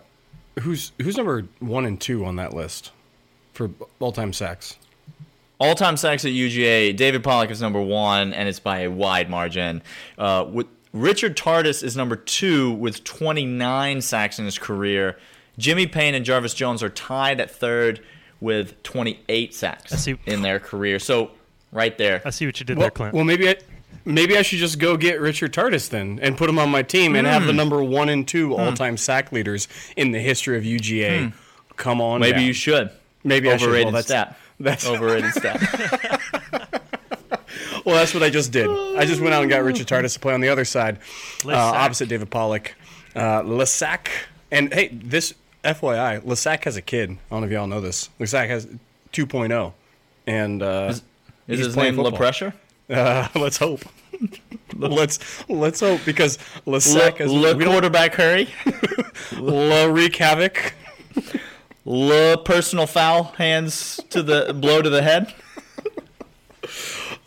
who's 0.60 0.92
who's 1.02 1.16
number 1.16 1.44
one 1.60 1.86
and 1.86 2.00
two 2.00 2.26
on 2.26 2.36
that 2.38 2.54
list 2.54 2.92
for 3.54 3.70
all-time 4.00 4.34
sacks? 4.34 4.78
All 5.60 5.76
time 5.76 5.98
sacks 5.98 6.24
at 6.24 6.32
UGA, 6.32 6.96
David 6.96 7.22
Pollack 7.22 7.52
is 7.52 7.62
number 7.62 7.82
one, 7.82 8.34
and 8.34 8.48
it's 8.48 8.60
by 8.62 8.80
a 8.82 8.90
wide 8.92 9.30
margin. 9.30 9.82
Uh, 10.18 10.46
with, 10.50 10.68
Richard 10.94 11.36
Tardits 11.38 11.84
is 11.84 11.96
number 11.98 12.16
two 12.16 12.72
with 12.72 13.04
29 13.04 14.02
sacks 14.02 14.40
in 14.40 14.46
his 14.46 14.58
career. 14.58 15.18
Jimmy 15.58 15.86
Payne 15.86 16.16
and 16.16 16.24
Jarvis 16.24 16.54
Jones 16.54 16.82
are 16.82 16.90
tied 16.90 17.42
at 17.42 17.52
third 17.52 18.02
with 18.40 18.82
28 18.84 19.54
sacks 19.54 19.92
see. 19.92 20.18
in 20.26 20.42
their 20.42 20.60
career. 20.60 20.98
So, 20.98 21.32
right 21.74 21.98
there. 21.98 22.22
I 22.24 22.30
see 22.30 22.46
what 22.46 22.60
you 22.60 22.66
did 22.66 22.78
Well, 22.78 22.86
there, 22.86 22.92
Clint. 22.92 23.14
well, 23.14 23.26
maybe 23.26 23.50
I 23.50 23.58
maybe 24.06 24.38
I 24.38 24.42
should 24.42 24.60
just 24.60 24.80
go 24.80 24.98
get 24.98 25.20
Richard 25.20 25.54
Tardits 25.54 25.90
then 25.90 26.20
and 26.22 26.38
put 26.38 26.50
him 26.50 26.58
on 26.60 26.70
my 26.70 26.82
team 26.84 27.16
and 27.16 27.26
Hmm. 27.28 27.34
have 27.34 27.46
the 27.46 27.54
number 27.54 27.84
one 27.84 28.10
and 28.10 28.28
two 28.28 28.56
all-time 28.56 28.98
sack 28.98 29.32
leaders 29.32 29.68
in 29.96 30.12
the 30.12 30.20
history 30.20 30.58
of 30.58 30.64
UGA. 30.64 31.32
Come 31.78 32.02
on, 32.02 32.18
Hmm. 32.20 32.22
Maybe 32.22 32.38
down. 32.40 32.46
you 32.46 32.54
should. 32.54 32.90
Maybe 33.24 33.50
I 33.52 33.58
should. 33.58 33.68
Overrated 33.68 33.86
Well, 33.86 33.94
that's, 33.94 34.08
stat. 34.08 34.38
That's 34.60 34.86
Overrated 34.88 35.32
stat. 35.34 35.62
well, 37.86 37.96
that's 37.96 38.14
what 38.14 38.24
I 38.24 38.30
just 38.30 38.52
did. 38.52 38.70
I 38.70 39.06
just 39.06 39.22
went 39.22 39.34
out 39.34 39.42
and 39.42 39.50
got 39.50 39.64
Richard 39.64 39.88
Tardits 39.88 40.14
to 40.14 40.20
play 40.20 40.34
on 40.34 40.42
the 40.42 40.50
other 40.50 40.66
side, 40.66 41.00
uh, 41.46 41.52
opposite 41.54 42.10
David 42.10 42.30
Pollack. 42.30 42.76
Uh, 43.16 43.42
Lesac, 43.42 44.08
and 44.52 44.72
hey, 44.74 44.90
this 44.94 45.34
FYI, 45.64 46.20
Lesac 46.22 46.64
has 46.66 46.78
a 46.78 46.82
kid. 46.82 47.10
I 47.12 47.16
don't 47.32 47.42
know 47.42 47.48
if 47.48 47.52
y'all 47.54 47.68
know 47.68 47.82
this. 47.82 48.10
Lesac 48.20 48.48
has 48.50 48.68
2.0, 49.14 49.74
and 50.28 50.62
uh, 50.62 50.88
Is 50.92 51.02
he's 51.48 51.60
his 51.66 51.74
playing 51.74 51.96
name 51.96 52.04
La. 52.06 52.12
Pressure? 52.12 52.54
Uh, 52.90 53.28
let's 53.36 53.58
hope. 53.58 53.82
let's 54.76 55.50
let's 55.50 55.80
hope 55.80 56.02
because 56.06 56.38
Le, 56.66 56.78
Lesac 56.78 57.22
is 57.22 57.32
Le 57.32 57.54
quarterback 57.64 58.16
hurry? 58.16 58.50
La 59.38 59.86
wreak 59.86 60.16
havoc. 60.16 60.74
Le 61.86 62.38
personal 62.38 62.86
foul 62.86 63.24
hands 63.38 64.00
to 64.10 64.22
the 64.22 64.54
blow 64.54 64.82
to 64.82 64.90
the 64.90 65.02
head? 65.02 65.34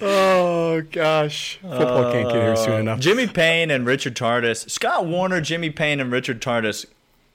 Oh 0.00 0.83
gosh, 0.90 1.59
football 1.62 2.12
can't 2.12 2.28
get 2.28 2.42
here 2.42 2.57
soon 2.57 2.81
enough. 2.81 2.99
Jimmy 2.99 3.28
Payne 3.28 3.71
and 3.71 3.87
Richard 3.87 4.16
Tardits, 4.16 4.69
Scott 4.69 5.04
Woerner, 5.04 5.40
Jimmy 5.40 5.71
Payne, 5.71 6.00
and 6.00 6.11
Richard 6.11 6.42
Tardis. 6.42 6.87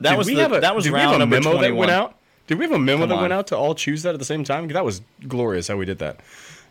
That 0.01 0.12
Did 0.12 0.17
was 0.17 0.27
we 0.27 0.36
the, 0.36 0.41
have 0.41 0.53
a, 0.53 0.60
that 0.60 0.75
was 0.75 0.84
did 0.84 0.93
we 0.93 1.00
round 1.00 1.13
have 1.13 1.15
a 1.15 1.19
number 1.19 1.38
memo 1.38 1.51
twenty 1.53 1.69
that 1.69 1.75
went 1.75 1.91
out? 1.91 2.17
Did 2.48 2.60
we 2.60 2.65
have 2.65 2.74
a 2.74 2.79
memo 2.79 3.01
Come 3.01 3.10
that 3.10 3.22
went 3.22 3.34
out 3.34 3.48
to 3.48 3.57
all 3.57 3.74
choose 3.74 4.03
that 4.03 4.13
at 4.13 4.19
the 4.19 4.25
same 4.25 4.43
time? 4.43 4.67
That 4.67 4.86
was 4.86 5.01
glorious 5.27 5.69
how 5.69 5.77
we 5.77 5.86
did 5.86 6.00
that. 6.00 6.19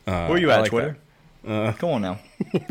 Uh, 0.06 0.26
Where 0.28 0.38
you 0.38 0.50
at, 0.50 0.60
like 0.60 0.70
Twitter? 0.70 0.98
Come 1.46 1.90
on 1.90 2.02
now, 2.02 2.18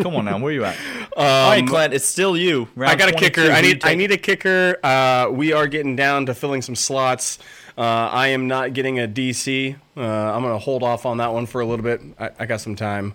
come 0.01 0.15
on 0.15 0.25
now. 0.25 0.37
Where 0.37 0.51
you 0.51 0.65
at? 0.65 0.75
All 1.17 1.49
right, 1.49 1.65
Clint, 1.65 1.93
it's 1.93 2.05
still 2.05 2.35
you. 2.35 2.67
Round 2.75 2.91
I 2.91 2.95
got 2.95 3.09
a 3.09 3.13
kicker. 3.13 3.49
I 3.49 3.61
need 3.61 3.85
I 3.85 3.95
need 3.95 4.11
a 4.11 4.17
kicker. 4.17 4.77
Uh, 4.83 5.29
we 5.31 5.53
are 5.53 5.67
getting 5.67 5.95
down 5.95 6.25
to 6.25 6.33
filling 6.33 6.61
some 6.61 6.75
slots. 6.75 7.39
Uh, 7.77 7.81
I 7.81 8.27
am 8.27 8.47
not 8.47 8.73
getting 8.73 8.99
a 8.99 9.07
DC. 9.07 9.75
Uh, 9.97 10.01
I'm 10.01 10.41
going 10.41 10.53
to 10.53 10.59
hold 10.59 10.83
off 10.83 11.05
on 11.05 11.17
that 11.17 11.33
one 11.33 11.45
for 11.45 11.61
a 11.61 11.65
little 11.65 11.83
bit. 11.83 12.01
I, 12.19 12.31
I 12.39 12.45
got 12.45 12.61
some 12.61 12.75
time 12.75 13.13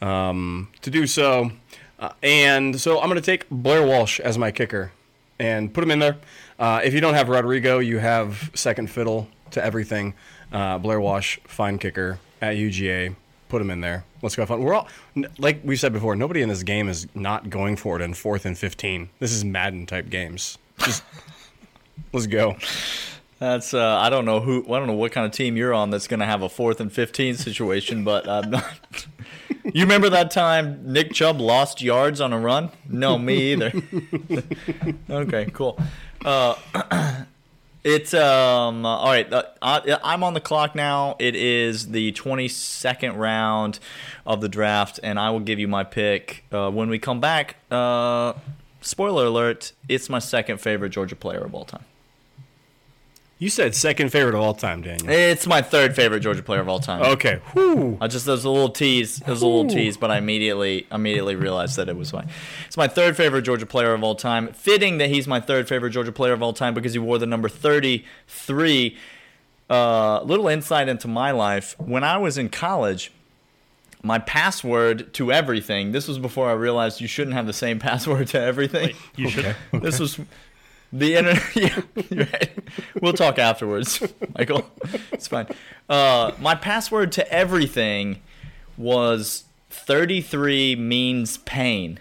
um, 0.00 0.68
to 0.82 0.90
do 0.90 1.06
so. 1.06 1.50
Uh, 1.98 2.10
and 2.22 2.78
so 2.80 3.00
I'm 3.00 3.08
going 3.08 3.20
to 3.20 3.24
take 3.24 3.48
Blair 3.48 3.86
Walsh 3.86 4.20
as 4.20 4.36
my 4.36 4.50
kicker 4.50 4.92
and 5.38 5.72
put 5.72 5.82
him 5.84 5.90
in 5.90 5.98
there. 5.98 6.16
Uh, 6.58 6.80
if 6.84 6.92
you 6.92 7.00
don't 7.00 7.14
have 7.14 7.28
Rodrigo, 7.28 7.78
you 7.78 7.98
have 7.98 8.50
second 8.54 8.90
fiddle 8.90 9.28
to 9.52 9.64
everything. 9.64 10.14
Uh, 10.52 10.78
Blair 10.78 11.00
Walsh, 11.00 11.38
fine 11.44 11.78
kicker 11.78 12.18
at 12.40 12.56
UGA. 12.56 13.14
Put 13.52 13.60
him 13.60 13.68
in 13.68 13.82
there. 13.82 14.06
Let's 14.22 14.34
go 14.34 14.46
fun. 14.46 14.62
We're 14.62 14.72
all 14.72 14.88
like 15.36 15.60
we 15.62 15.76
said 15.76 15.92
before. 15.92 16.16
Nobody 16.16 16.40
in 16.40 16.48
this 16.48 16.62
game 16.62 16.88
is 16.88 17.06
not 17.14 17.50
going 17.50 17.76
for 17.76 17.96
it 17.96 18.02
in 18.02 18.14
fourth 18.14 18.46
and 18.46 18.56
fifteen. 18.56 19.10
This 19.18 19.30
is 19.30 19.44
Madden 19.44 19.84
type 19.84 20.08
games. 20.08 20.56
Just 20.78 21.02
let's 22.14 22.26
go. 22.26 22.56
That's 23.40 23.74
uh, 23.74 23.98
I 23.98 24.08
don't 24.08 24.24
know 24.24 24.40
who 24.40 24.64
I 24.72 24.78
don't 24.78 24.86
know 24.86 24.94
what 24.94 25.12
kind 25.12 25.26
of 25.26 25.32
team 25.32 25.58
you're 25.58 25.74
on 25.74 25.90
that's 25.90 26.08
going 26.08 26.20
to 26.20 26.24
have 26.24 26.40
a 26.40 26.48
fourth 26.48 26.80
and 26.80 26.90
fifteen 26.90 27.34
situation, 27.34 28.04
but 28.04 28.26
I'm 28.26 28.52
not. 28.52 29.06
you 29.64 29.82
remember 29.82 30.08
that 30.08 30.30
time 30.30 30.90
Nick 30.90 31.12
Chubb 31.12 31.38
lost 31.38 31.82
yards 31.82 32.22
on 32.22 32.32
a 32.32 32.38
run? 32.38 32.70
No, 32.88 33.18
me 33.18 33.52
either. 33.52 33.70
okay, 35.10 35.50
cool. 35.52 35.78
Uh, 36.24 36.54
it's 37.84 38.14
um 38.14 38.86
all 38.86 39.06
right. 39.06 39.30
Uh, 39.32 39.44
I, 39.60 39.98
I'm 40.04 40.22
on 40.22 40.34
the 40.34 40.40
clock 40.40 40.74
now. 40.74 41.16
It 41.18 41.34
is 41.34 41.88
the 41.88 42.12
22nd 42.12 43.16
round 43.16 43.78
of 44.26 44.40
the 44.40 44.48
draft, 44.48 45.00
and 45.02 45.18
I 45.18 45.30
will 45.30 45.40
give 45.40 45.58
you 45.58 45.68
my 45.68 45.84
pick 45.84 46.44
uh, 46.52 46.70
when 46.70 46.88
we 46.88 46.98
come 46.98 47.20
back. 47.20 47.56
Uh, 47.70 48.34
spoiler 48.80 49.26
alert: 49.26 49.72
It's 49.88 50.08
my 50.08 50.18
second 50.18 50.58
favorite 50.58 50.90
Georgia 50.90 51.16
player 51.16 51.44
of 51.44 51.54
all 51.54 51.64
time. 51.64 51.84
You 53.42 53.48
said 53.48 53.74
second 53.74 54.10
favorite 54.10 54.36
of 54.36 54.40
all 54.40 54.54
time, 54.54 54.82
Daniel. 54.82 55.10
It's 55.10 55.48
my 55.48 55.62
third 55.62 55.96
favorite 55.96 56.20
Georgia 56.20 56.44
player 56.44 56.60
of 56.60 56.68
all 56.68 56.78
time. 56.78 57.02
Okay. 57.02 57.40
Whew. 57.54 57.98
I 58.00 58.06
just 58.06 58.24
there's 58.24 58.44
a 58.44 58.48
little 58.50 58.68
tease, 58.68 59.16
there's 59.16 59.42
a 59.42 59.46
little 59.48 59.66
tease, 59.68 59.96
but 59.96 60.12
I 60.12 60.18
immediately 60.18 60.86
immediately 60.92 61.34
realized 61.34 61.74
that 61.74 61.88
it 61.88 61.96
was 61.96 62.12
my 62.12 62.24
it's 62.68 62.76
my 62.76 62.86
third 62.86 63.16
favorite 63.16 63.42
Georgia 63.42 63.66
player 63.66 63.94
of 63.94 64.04
all 64.04 64.14
time. 64.14 64.52
Fitting 64.52 64.98
that 64.98 65.10
he's 65.10 65.26
my 65.26 65.40
third 65.40 65.66
favorite 65.66 65.90
Georgia 65.90 66.12
player 66.12 66.32
of 66.32 66.40
all 66.40 66.52
time 66.52 66.72
because 66.72 66.92
he 66.92 67.00
wore 67.00 67.18
the 67.18 67.26
number 67.26 67.48
33. 67.48 68.96
Uh, 69.68 70.22
little 70.22 70.46
insight 70.46 70.88
into 70.88 71.08
my 71.08 71.32
life. 71.32 71.74
When 71.80 72.04
I 72.04 72.18
was 72.18 72.38
in 72.38 72.48
college, 72.48 73.10
my 74.04 74.20
password 74.20 75.12
to 75.14 75.32
everything. 75.32 75.90
This 75.90 76.06
was 76.06 76.20
before 76.20 76.48
I 76.48 76.52
realized 76.52 77.00
you 77.00 77.08
shouldn't 77.08 77.34
have 77.34 77.48
the 77.48 77.52
same 77.52 77.78
password 77.80 78.28
to 78.28 78.40
everything. 78.40 78.94
You 79.16 79.30
should. 79.30 79.56
This 79.72 79.98
was 79.98 80.20
the 80.92 81.14
internet. 81.16 81.42
Yeah, 81.54 81.80
right. 82.10 82.50
We'll 83.00 83.12
talk 83.12 83.38
afterwards, 83.38 84.02
Michael. 84.38 84.70
It's 85.12 85.28
fine. 85.28 85.46
Uh, 85.88 86.32
my 86.40 86.54
password 86.54 87.12
to 87.12 87.32
everything 87.32 88.20
was 88.76 89.44
33 89.70 90.76
means 90.76 91.38
pain. 91.38 91.98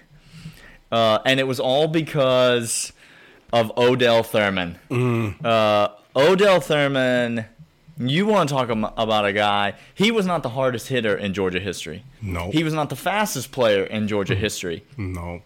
Uh, 0.92 1.20
and 1.26 1.40
it 1.40 1.48
was 1.48 1.60
all 1.60 1.88
because 1.88 2.92
of 3.54 3.72
Odell 3.78 4.24
Thurman. 4.24 4.78
Uh, 5.44 5.90
Odell 6.16 6.60
Thurman, 6.60 7.46
you 7.98 8.26
want 8.26 8.50
to 8.50 8.56
talk 8.56 8.70
about 8.70 9.26
a 9.26 9.32
guy, 9.34 9.74
he 9.94 10.12
was 10.12 10.26
not 10.26 10.44
the 10.44 10.50
hardest 10.50 10.88
hitter 10.88 11.16
in 11.16 11.34
Georgia 11.34 11.60
history. 11.60 12.04
No. 12.22 12.52
He 12.52 12.64
was 12.64 12.74
not 12.74 12.90
the 12.90 12.96
fastest 12.98 13.52
player 13.52 13.84
in 13.84 14.08
Georgia 14.08 14.36
history. 14.36 14.84
No. 14.98 15.42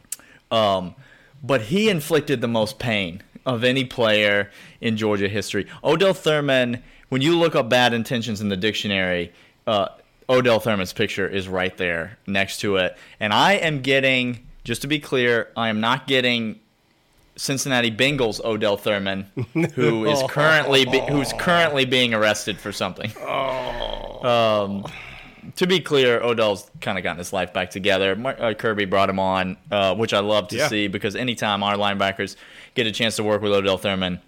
Um, 0.52 0.96
but 1.44 1.62
he 1.64 1.90
inflicted 1.90 2.42
the 2.42 2.48
most 2.48 2.80
pain 2.80 3.22
of 3.46 3.64
any 3.64 3.84
player 3.86 4.50
in 4.82 4.98
Georgia 4.98 5.28
history. 5.28 5.68
Odell 5.84 6.14
Thurman, 6.14 6.82
when 7.10 7.22
you 7.22 7.38
look 7.38 7.56
up 7.56 7.70
bad 7.70 7.94
intentions 7.94 8.42
in 8.42 8.50
the 8.50 8.58
dictionary, 8.58 9.32
uh, 9.68 9.90
Odell 10.30 10.60
Thurman's 10.60 10.94
picture 10.94 11.28
is 11.28 11.48
right 11.48 11.76
there 11.78 12.18
next 12.26 12.60
to 12.62 12.78
it. 12.78 12.98
And 13.20 13.34
I 13.34 13.54
am 13.54 13.82
getting, 13.82 14.46
just 14.64 14.82
to 14.82 14.88
be 14.88 15.00
clear, 15.00 15.52
I 15.56 15.70
am 15.70 15.80
not 15.80 16.08
getting 16.08 16.60
Cincinnati 17.36 17.92
Bengals 17.92 18.44
Odell 18.44 18.78
Thurman, 18.78 19.26
who 19.76 20.06
is 20.06 20.22
currently 20.30 20.86
be, 20.86 21.00
who's 21.10 21.34
currently 21.34 21.86
being 21.86 22.14
arrested 22.14 22.58
for 22.58 22.72
something. 22.72 23.12
Um, 24.26 24.86
to 25.56 25.68
be 25.68 25.80
clear, 25.80 26.22
Odell's 26.22 26.70
kind 26.82 26.98
of 26.98 27.04
gotten 27.04 27.18
his 27.20 27.32
life 27.34 27.54
back 27.54 27.70
together. 27.70 28.16
Mar- 28.16 28.36
uh, 28.42 28.54
Kirby 28.54 28.86
brought 28.86 29.10
him 29.10 29.20
on, 29.20 29.58
uh, 29.72 29.96
which 29.96 30.14
I 30.14 30.20
love 30.20 30.48
to 30.50 30.58
Yeah. 30.58 30.68
see 30.68 30.88
because 30.88 31.16
anytime 31.16 31.64
our 31.64 31.76
linebackers 31.76 32.36
get 32.74 32.88
a 32.88 32.92
chance 32.92 33.16
to 33.18 33.24
work 33.24 33.42
with 33.42 33.52
Odell 33.52 33.78
Thurman, 33.78 34.20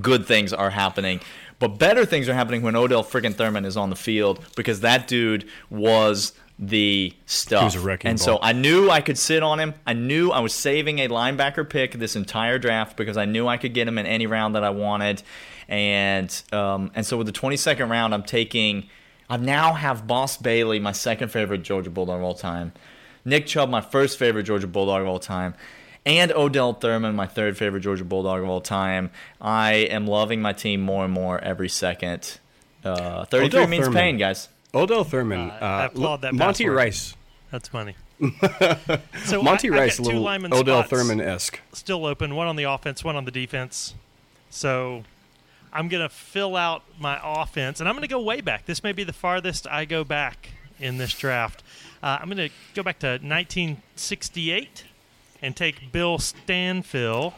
good 0.00 0.26
things 0.26 0.52
are 0.52 0.70
happening. 0.70 1.20
But 1.58 1.78
better 1.78 2.04
things 2.04 2.28
are 2.28 2.34
happening 2.34 2.62
when 2.62 2.76
Odell 2.76 3.02
freaking 3.02 3.34
Thurman 3.34 3.64
is 3.64 3.76
on 3.76 3.88
the 3.90 3.96
field 3.96 4.44
because 4.56 4.80
that 4.80 5.08
dude 5.08 5.46
was 5.70 6.32
the 6.58 7.14
stuff. 7.26 7.60
He 7.60 7.64
was 7.64 7.74
a 7.76 7.80
wrecking 7.80 8.08
and 8.10 8.20
so. 8.20 8.38
I 8.42 8.52
knew 8.52 8.90
I 8.90 9.00
could 9.00 9.16
sit 9.18 9.42
on 9.42 9.58
him. 9.60 9.74
I 9.86 9.92
knew 9.92 10.30
I 10.30 10.40
was 10.40 10.52
saving 10.54 10.98
a 11.00 11.08
linebacker 11.08 11.68
pick 11.68 11.92
this 11.92 12.16
entire 12.16 12.58
draft 12.58 12.96
because 12.96 13.16
I 13.16 13.24
knew 13.26 13.46
I 13.46 13.56
could 13.56 13.72
get 13.74 13.88
him 13.88 13.96
in 13.98 14.06
any 14.06 14.26
round 14.26 14.54
that 14.54 14.64
I 14.64 14.70
wanted. 14.70 15.22
And 15.68 16.30
um, 16.52 16.90
and 16.94 17.04
so 17.04 17.16
with 17.16 17.26
the 17.26 17.32
22nd 17.32 17.90
round, 17.90 18.14
I'm 18.14 18.22
taking. 18.22 18.88
I 19.28 19.36
now 19.38 19.72
have 19.74 20.06
Boss 20.06 20.36
Bailey, 20.36 20.78
my 20.78 20.92
second 20.92 21.28
favorite 21.30 21.62
Georgia 21.62 21.90
Bulldog 21.90 22.18
of 22.18 22.24
all 22.24 22.34
time. 22.34 22.72
Nick 23.24 23.46
Chubb, 23.46 23.68
my 23.70 23.80
first 23.80 24.18
favorite 24.18 24.44
Georgia 24.44 24.66
Bulldog 24.68 25.02
of 25.02 25.08
all 25.08 25.18
time. 25.18 25.54
And 26.04 26.30
Odell 26.30 26.72
Thurman, 26.74 27.16
my 27.16 27.26
third 27.26 27.58
favorite 27.58 27.80
Georgia 27.80 28.04
Bulldog 28.04 28.42
of 28.42 28.48
all 28.48 28.60
time. 28.60 29.10
I 29.40 29.72
am 29.72 30.06
loving 30.06 30.40
my 30.40 30.52
team 30.52 30.80
more 30.80 31.04
and 31.04 31.12
more 31.12 31.40
every 31.42 31.68
second. 31.68 32.38
Uh, 32.84 33.24
33 33.24 33.46
Odell 33.60 33.68
means 33.68 33.84
Thurman. 33.86 33.98
pain, 34.00 34.16
guys. 34.16 34.48
Odell 34.72 35.02
Thurman. 35.02 35.50
Uh, 35.50 35.58
I 35.60 35.82
Uh, 35.82 35.86
applaud 35.86 36.20
that 36.22 36.34
Monty 36.34 36.64
password. 36.64 36.76
Rice. 36.76 37.16
That's 37.50 37.68
funny. 37.68 37.96
So 39.24 39.42
Monty 39.42 39.68
I, 39.70 39.72
I've 39.74 39.78
Rice, 39.80 39.98
got 39.98 40.04
two 40.04 40.08
little 40.10 40.22
lineman 40.22 40.54
Odell 40.54 40.82
Thurman 40.84 41.20
esque. 41.20 41.60
still 41.72 42.06
open. 42.06 42.34
One 42.36 42.46
on 42.46 42.54
the 42.56 42.64
offense, 42.64 43.02
one 43.02 43.16
on 43.16 43.24
the 43.24 43.30
defense. 43.32 43.94
So 44.50 45.02
I'm 45.76 45.88
gonna 45.88 46.08
fill 46.08 46.56
out 46.56 46.82
my 46.98 47.20
offense, 47.22 47.80
and 47.80 47.88
I'm 47.88 47.94
gonna 47.94 48.06
go 48.08 48.20
way 48.20 48.40
back. 48.40 48.66
This 48.66 48.82
may 48.82 48.92
be 48.92 49.04
the 49.04 49.12
farthest 49.12 49.66
I 49.66 49.84
go 49.84 50.04
back 50.04 50.50
in 50.80 50.96
this 50.98 51.16
draft. 51.16 51.62
Uh, 52.02 52.18
I'm 52.20 52.28
gonna 52.28 52.48
go 52.74 52.82
back 52.82 52.98
to 53.00 53.18
1968 53.22 54.84
and 55.42 55.54
take 55.54 55.92
Bill 55.92 56.18
Stanfill, 56.18 57.34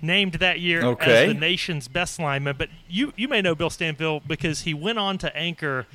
named 0.00 0.34
that 0.34 0.60
year 0.60 0.82
Okay. 0.84 1.28
as 1.28 1.34
the 1.34 1.38
nation's 1.38 1.88
best 1.88 2.18
lineman. 2.18 2.56
But 2.58 2.68
you 2.88 3.12
you 3.16 3.28
may 3.28 3.40
know 3.42 3.54
Bill 3.54 3.70
Stanfill 3.70 4.26
because 4.26 4.62
he 4.62 4.74
went 4.74 4.98
on 4.98 5.18
to 5.18 5.36
anchor 5.36 5.86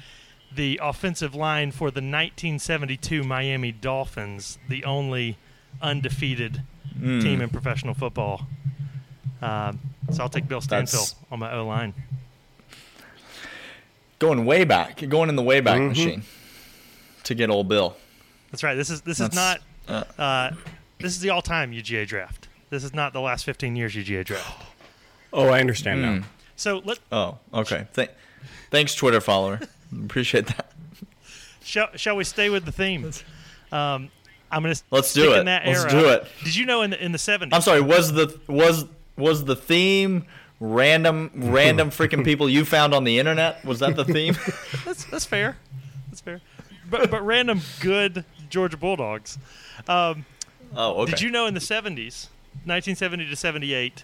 the 0.54 0.80
offensive 0.82 1.36
line 1.36 1.72
for 1.72 1.92
the 1.92 2.00
1972 2.02 3.24
Miami 3.24 3.72
Dolphins, 3.72 4.58
the 4.70 4.84
only 4.86 5.38
undefeated 5.82 6.64
Hmm. 6.98 7.20
team 7.20 7.42
in 7.42 7.50
professional 7.50 7.94
football. 7.94 8.48
Um, 9.42 9.80
so 10.12 10.24
I'll 10.24 10.30
take 10.30 10.48
Bill 10.48 10.62
Stanfill 10.62 11.16
on 11.32 11.40
my 11.40 11.54
O 11.54 11.66
line. 11.66 11.94
Going 14.20 14.46
way 14.46 14.64
back, 14.64 15.08
going 15.10 15.30
in 15.30 15.36
the 15.36 15.44
way 15.44 15.58
Mm-hmm. 15.58 15.66
back 15.66 15.82
machine 15.82 16.24
to 17.24 17.36
get 17.36 17.50
old 17.50 17.68
Bill. 17.68 17.96
That's 18.52 18.64
right. 18.64 18.76
This 18.76 18.90
is 18.90 19.02
this 19.02 19.20
is 19.20 19.34
not 19.34 19.60
That's- 19.86 20.20
uh, 20.20 20.56
this 21.00 21.12
is 21.14 21.20
the 21.20 21.30
all-time 21.30 21.72
UGA 21.72 22.08
draft. 22.08 22.48
This 22.70 22.84
is 22.84 22.94
not 22.94 23.14
the 23.14 23.22
last 23.22 23.46
15 23.46 23.76
years 23.76 23.94
UGA 23.96 24.26
draft. 24.26 24.64
Oh, 25.32 25.50
I 25.50 25.60
understand 25.60 26.00
Hmm. 26.04 26.20
now. 26.22 26.26
So 26.56 26.82
let 26.84 27.00
Oh, 27.12 27.38
okay. 27.54 27.86
Th- 27.94 28.10
thanks, 28.72 28.96
Twitter 28.96 29.22
follower. 29.22 29.60
Appreciate 30.06 30.48
that. 30.48 30.72
shall, 31.64 31.90
shall 31.96 32.16
we 32.16 32.24
stay 32.24 32.50
with 32.50 32.66
the 32.66 32.72
theme? 32.72 33.06
Um, 33.72 34.10
I'm 34.52 34.64
going 34.64 34.74
to 34.74 34.82
Let's 34.90 35.14
do 35.14 35.34
it. 35.34 35.40
In 35.40 35.46
that 35.46 35.66
Let's 35.68 35.82
era. 35.82 35.90
do 35.92 36.10
it. 36.10 36.28
Did 36.44 36.56
you 36.56 36.66
know 36.66 36.82
in 36.82 36.90
the 36.90 37.04
in 37.04 37.12
the 37.12 37.18
70s? 37.18 37.50
I'm 37.52 37.62
sorry. 37.62 37.82
Was 37.82 38.12
the 38.14 38.38
was 38.48 38.86
was 39.18 39.46
the 39.46 39.56
theme 39.56 40.26
random 40.60 41.32
random 41.36 41.90
freaking 41.90 42.24
people 42.26 42.50
you 42.50 42.66
found 42.66 42.94
on 42.94 43.04
the 43.04 43.20
internet? 43.20 43.64
Was 43.66 43.80
that 43.80 43.96
the 43.96 44.06
theme? 44.06 44.36
That's 44.86 45.06
that's 45.06 45.26
fair. 45.26 45.58
That's 46.10 46.22
fair. 46.22 46.42
But 46.90 47.12
but 47.12 47.22
random 47.26 47.62
good 47.82 48.24
Georgia 48.50 48.78
Bulldogs. 48.78 49.38
Um, 49.88 50.26
oh, 50.76 51.02
okay. 51.02 51.12
Did 51.12 51.22
you 51.22 51.30
know 51.30 51.46
in 51.46 51.54
the 51.54 51.60
70s, 51.60 52.28
1970 52.66 53.26
to 53.30 53.36
78, 53.36 54.04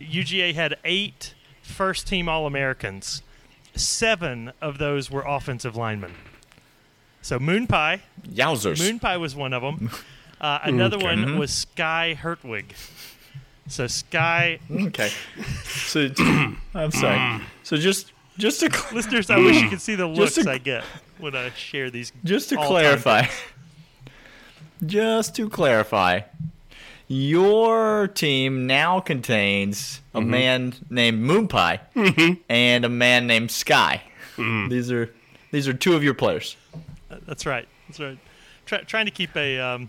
UGA 0.00 0.54
had 0.54 0.76
eight 0.84 1.34
first 1.62 2.06
team 2.08 2.28
All 2.28 2.46
Americans. 2.46 3.22
Seven 3.74 4.52
of 4.60 4.78
those 4.78 5.10
were 5.10 5.22
offensive 5.22 5.76
linemen. 5.76 6.14
So 7.22 7.38
Moon 7.38 7.66
Pie, 7.66 8.02
Yowzers. 8.28 8.78
Moon 8.78 8.98
Pie 8.98 9.16
was 9.18 9.34
one 9.36 9.52
of 9.52 9.62
them. 9.62 9.90
Uh, 10.38 10.58
another 10.64 10.98
Okay. 10.98 11.06
one 11.06 11.38
was 11.38 11.50
Sky 11.50 12.12
Hertwig. 12.12 12.74
So 13.68 13.86
Sky 13.86 14.58
Okay. 14.70 15.10
So 15.64 16.08
I'm 16.74 16.90
sorry. 16.92 17.42
So 17.62 17.76
just 17.76 18.12
just 18.38 18.60
to 18.60 18.70
cl- 18.72 18.94
listeners, 18.94 19.30
I 19.30 19.38
wish 19.38 19.60
you 19.60 19.68
could 19.68 19.80
see 19.80 19.94
the 19.94 20.06
looks 20.18 20.34
to- 20.34 20.50
I 20.50 20.58
get 20.58 20.84
when 21.18 21.34
I 21.34 21.50
share 21.50 21.90
these. 21.90 22.12
just 22.24 22.50
to 22.50 22.56
clarify. 22.56 23.26
just 24.86 25.34
to 25.36 25.48
clarify, 25.48 26.20
your 27.08 28.08
team 28.08 28.66
now 28.66 29.00
contains 29.00 30.00
a 30.14 30.20
Mm-hmm. 30.20 30.30
man 30.30 30.74
named 30.90 31.20
Moon 31.20 31.48
Pie 31.48 31.80
and 32.48 32.84
a 32.84 32.88
man 32.88 33.26
named 33.26 33.50
Sky. 33.50 34.02
Mm-hmm. 34.36 34.68
These 34.70 34.90
are 34.92 35.12
these 35.50 35.68
are 35.68 35.72
two 35.74 35.94
of 35.94 36.02
your 36.04 36.14
players. 36.14 36.56
Uh, 37.10 37.16
That's 37.26 37.46
right. 37.46 37.66
That's 37.88 38.00
right. 38.00 38.18
Try, 38.66 38.78
trying 38.80 39.04
to 39.06 39.10
keep 39.12 39.34
a 39.36 39.58
um, 39.60 39.88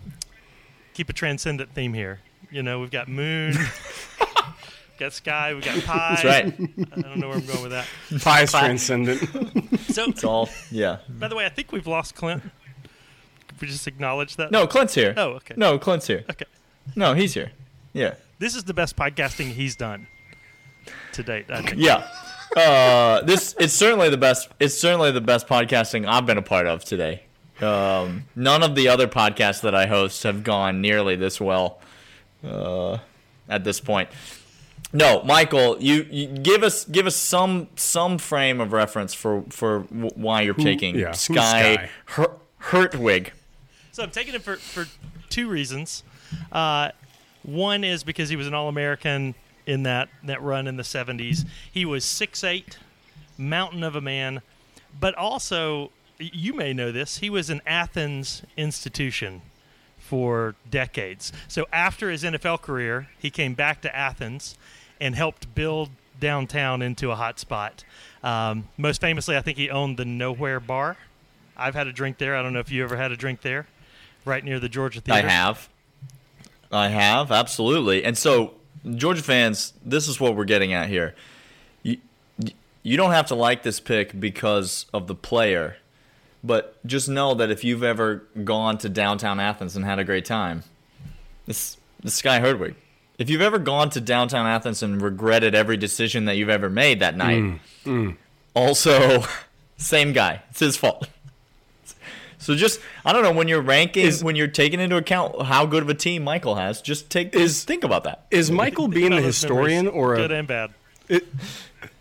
keep 0.94 1.08
a 1.08 1.12
transcendent 1.12 1.70
theme 1.74 1.92
here. 1.94 2.20
You 2.50 2.62
know, 2.62 2.80
we've 2.80 2.90
got 2.90 3.08
moon, 3.08 3.54
we've 3.58 4.98
got 4.98 5.12
sky, 5.12 5.54
we've 5.54 5.64
got 5.64 5.82
pie. 5.84 6.18
That's 6.22 6.24
right. 6.24 6.70
I 6.96 7.00
don't 7.00 7.18
know 7.18 7.28
where 7.28 7.36
I'm 7.36 7.46
going 7.46 7.62
with 7.62 7.72
that. 7.72 7.86
Pie's 8.08 8.44
is 8.44 8.50
transcendent. 8.50 9.74
So, 9.88 10.04
It's 10.04 10.22
all 10.22 10.48
yeah. 10.70 10.98
by 11.08 11.28
the 11.28 11.34
way, 11.34 11.46
I 11.46 11.48
think 11.48 11.72
we've 11.72 11.86
lost 11.86 12.14
Clint. 12.14 12.42
Could 13.48 13.60
we 13.60 13.66
just 13.68 13.86
acknowledge 13.86 14.36
that? 14.36 14.50
No, 14.52 14.66
Clint's 14.66 14.94
here. 14.94 15.14
Oh, 15.16 15.30
okay. 15.30 15.54
No, 15.56 15.78
Clint's 15.78 16.06
here. 16.06 16.24
Okay. 16.30 16.44
No, 16.94 17.14
he's 17.14 17.34
here. 17.34 17.52
Yeah. 17.94 18.14
This 18.38 18.54
is 18.54 18.64
the 18.64 18.74
best 18.74 18.96
podcasting 18.96 19.52
he's 19.52 19.74
done 19.76 20.06
to 21.12 21.22
date. 21.22 21.46
I 21.50 21.62
think. 21.62 21.78
Yeah. 21.78 22.06
Uh, 22.56 23.22
this 23.22 23.56
it's 23.58 23.72
certainly 23.74 24.08
the 24.10 24.16
best. 24.16 24.50
It's 24.60 24.78
certainly 24.78 25.10
the 25.10 25.20
best 25.20 25.48
podcasting 25.48 26.06
I've 26.06 26.26
been 26.26 26.38
a 26.38 26.42
part 26.42 26.66
of 26.66 26.84
today. 26.84 27.22
Um, 27.60 28.24
none 28.36 28.62
of 28.62 28.74
the 28.74 28.88
other 28.88 29.08
podcasts 29.08 29.62
that 29.62 29.74
I 29.74 29.86
host 29.86 30.22
have 30.22 30.44
gone 30.44 30.80
nearly 30.80 31.16
this 31.16 31.40
well 31.40 31.80
uh, 32.44 32.98
at 33.48 33.64
this 33.64 33.80
point. 33.80 34.08
No, 34.92 35.22
Michael, 35.22 35.76
you, 35.80 36.06
you 36.10 36.26
give 36.28 36.62
us 36.62 36.84
give 36.84 37.06
us 37.06 37.14
some 37.14 37.68
some 37.76 38.16
frame 38.16 38.60
of 38.60 38.72
reference 38.72 39.12
for 39.12 39.42
for 39.50 39.80
why 39.80 40.42
you're 40.42 40.54
taking 40.54 40.98
yeah, 40.98 41.12
Sky, 41.12 41.74
Sky? 41.74 41.90
Her, 42.06 42.30
Hertwig. 42.58 43.32
So 43.92 44.02
I'm 44.02 44.10
taking 44.10 44.34
him 44.34 44.40
for, 44.40 44.56
for 44.56 44.86
two 45.28 45.48
reasons. 45.48 46.04
Uh, 46.52 46.90
one 47.42 47.84
is 47.84 48.04
because 48.04 48.28
he 48.28 48.36
was 48.36 48.46
an 48.46 48.54
All 48.54 48.68
American 48.68 49.34
in 49.66 49.82
that, 49.82 50.08
that 50.24 50.42
run 50.42 50.66
in 50.66 50.76
the 50.76 50.82
70s. 50.82 51.46
He 51.70 51.84
was 51.84 52.04
six 52.04 52.42
eight, 52.44 52.78
mountain 53.36 53.82
of 53.82 53.96
a 53.96 54.00
man, 54.00 54.40
but 54.98 55.14
also, 55.14 55.90
you 56.18 56.54
may 56.54 56.72
know 56.72 56.90
this, 56.90 57.18
he 57.18 57.28
was 57.28 57.50
an 57.50 57.60
Athens 57.66 58.42
institution 58.56 59.42
for 60.08 60.54
decades. 60.70 61.32
So 61.48 61.66
after 61.70 62.10
his 62.10 62.24
NFL 62.24 62.62
career, 62.62 63.08
he 63.18 63.28
came 63.28 63.52
back 63.52 63.82
to 63.82 63.94
Athens 63.94 64.56
and 64.98 65.14
helped 65.14 65.54
build 65.54 65.90
downtown 66.18 66.80
into 66.80 67.10
a 67.10 67.14
hot 67.14 67.38
spot. 67.38 67.84
Um, 68.22 68.68
most 68.78 69.02
famously, 69.02 69.36
I 69.36 69.42
think 69.42 69.58
he 69.58 69.68
owned 69.68 69.98
the 69.98 70.06
Nowhere 70.06 70.60
Bar. 70.60 70.96
I've 71.58 71.74
had 71.74 71.86
a 71.86 71.92
drink 71.92 72.16
there. 72.16 72.34
I 72.34 72.42
don't 72.42 72.54
know 72.54 72.60
if 72.60 72.70
you 72.70 72.82
ever 72.82 72.96
had 72.96 73.12
a 73.12 73.16
drink 73.16 73.42
there, 73.42 73.66
right 74.24 74.42
near 74.42 74.58
the 74.58 74.68
Georgia 74.70 75.02
Theater. 75.02 75.26
I 75.26 75.30
have. 75.30 75.68
I 76.72 76.88
have, 76.88 77.30
absolutely. 77.30 78.02
And 78.02 78.16
so, 78.16 78.54
Georgia 78.94 79.22
fans, 79.22 79.74
this 79.84 80.08
is 80.08 80.18
what 80.18 80.36
we're 80.36 80.46
getting 80.46 80.72
at 80.72 80.88
here. 80.88 81.14
You, 81.82 81.98
you 82.82 82.96
don't 82.96 83.12
have 83.12 83.26
to 83.26 83.34
like 83.34 83.62
this 83.62 83.78
pick 83.78 84.18
because 84.18 84.86
of 84.94 85.06
the 85.06 85.14
player, 85.14 85.76
but 86.42 86.84
just 86.86 87.08
know 87.08 87.34
that 87.34 87.50
if 87.50 87.64
you've 87.64 87.82
ever 87.82 88.24
gone 88.44 88.78
to 88.78 88.88
downtown 88.88 89.40
Athens 89.40 89.76
and 89.76 89.84
had 89.84 89.98
a 89.98 90.04
great 90.04 90.24
time, 90.24 90.62
this, 91.46 91.76
this 92.02 92.14
Sky 92.14 92.40
Hertwig. 92.40 92.74
If 93.18 93.28
you've 93.28 93.40
ever 93.42 93.58
gone 93.58 93.90
to 93.90 94.00
downtown 94.00 94.46
Athens 94.46 94.82
and 94.82 95.02
regretted 95.02 95.54
every 95.54 95.76
decision 95.76 96.26
that 96.26 96.36
you've 96.36 96.48
ever 96.48 96.70
made 96.70 97.00
that 97.00 97.16
night, 97.16 97.42
mm, 97.42 97.58
mm. 97.84 98.16
also, 98.54 99.24
same 99.76 100.12
guy. 100.12 100.42
It's 100.50 100.60
his 100.60 100.76
fault. 100.76 101.08
So 102.40 102.54
just 102.54 102.80
I 103.04 103.12
don't 103.12 103.24
know 103.24 103.32
when 103.32 103.48
you're 103.48 103.60
ranking 103.60 104.06
Is- 104.06 104.22
when 104.22 104.36
you're 104.36 104.46
taking 104.46 104.80
into 104.80 104.96
account 104.96 105.42
how 105.42 105.66
good 105.66 105.82
of 105.82 105.88
a 105.88 105.94
team 105.94 106.22
Michael 106.22 106.54
has, 106.54 106.80
just 106.80 107.10
take 107.10 107.34
Is- 107.34 107.64
think 107.64 107.84
about 107.84 108.04
that. 108.04 108.26
Is 108.30 108.50
Michael 108.50 108.88
being 108.88 109.12
a 109.12 109.20
historian 109.20 109.86
memories, 109.86 110.00
or 110.00 110.16
good 110.16 110.32
and 110.32 110.46
bad? 110.48 110.70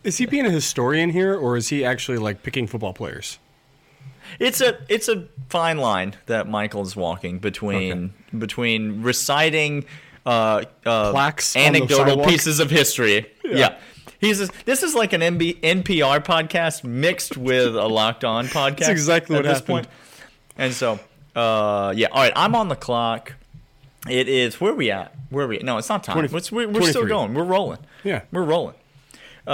is 0.04 0.18
he 0.18 0.26
being 0.26 0.46
a 0.46 0.50
historian 0.52 1.10
here 1.10 1.36
or 1.36 1.58
is 1.58 1.70
he 1.70 1.84
actually 1.84 2.18
like 2.18 2.44
picking 2.44 2.68
football 2.68 2.94
players? 2.94 3.40
It's 4.40 4.62
a 4.62 4.78
it's 4.90 5.08
a 5.08 5.28
fine 5.50 5.78
line 5.78 6.16
that 6.28 6.48
Michael's 6.48 6.96
walking 6.96 7.40
between 7.40 8.14
between 8.38 9.02
reciting 9.04 9.86
uh, 10.26 10.64
uh, 10.86 11.12
Plaques 11.12 11.56
anecdotal 11.56 12.24
pieces 12.26 12.60
of 12.60 12.70
history. 12.70 13.32
Yeah. 13.44 13.78
He's 14.20 14.42
a, 14.42 14.50
this 14.66 14.82
is 14.82 14.96
like 14.96 15.14
an 15.14 15.22
MB, 15.22 15.60
NPR 15.62 16.26
podcast 16.26 16.84
mixed 16.84 17.38
with 17.38 17.76
a 17.76 17.88
locked 17.88 18.24
on 18.26 18.46
podcast. 18.48 18.78
That's 18.78 18.90
exactly 18.90 19.36
at 19.36 19.40
what 19.40 19.48
this 19.48 19.60
happened. 19.60 19.68
point. 19.68 19.88
And 20.58 20.74
so, 20.74 21.00
uh, 21.36 21.94
yeah. 21.96 22.08
All 22.12 22.24
right, 22.24 22.34
I'm 22.36 22.56
on 22.56 22.68
the 22.68 22.76
clock. 22.76 23.34
It 24.10 24.28
is 24.28 24.60
where 24.60 24.72
are 24.72 24.76
we 24.76 24.90
at? 24.90 25.14
Where 25.30 25.46
are 25.46 25.48
we? 25.48 25.58
At? 25.58 25.64
No, 25.66 25.78
it's 25.78 25.88
not 25.90 26.04
time. 26.04 26.16
20 26.16 26.28
It's- 26.36 26.52
we're, 26.52 26.68
we're 26.68 26.90
still 26.90 27.06
going. 27.06 27.34
We're 27.36 27.44
rolling. 27.44 27.80
Yeah. 28.04 28.22
We're 28.32 28.44
rolling. 28.44 28.76
Uh, 29.46 29.52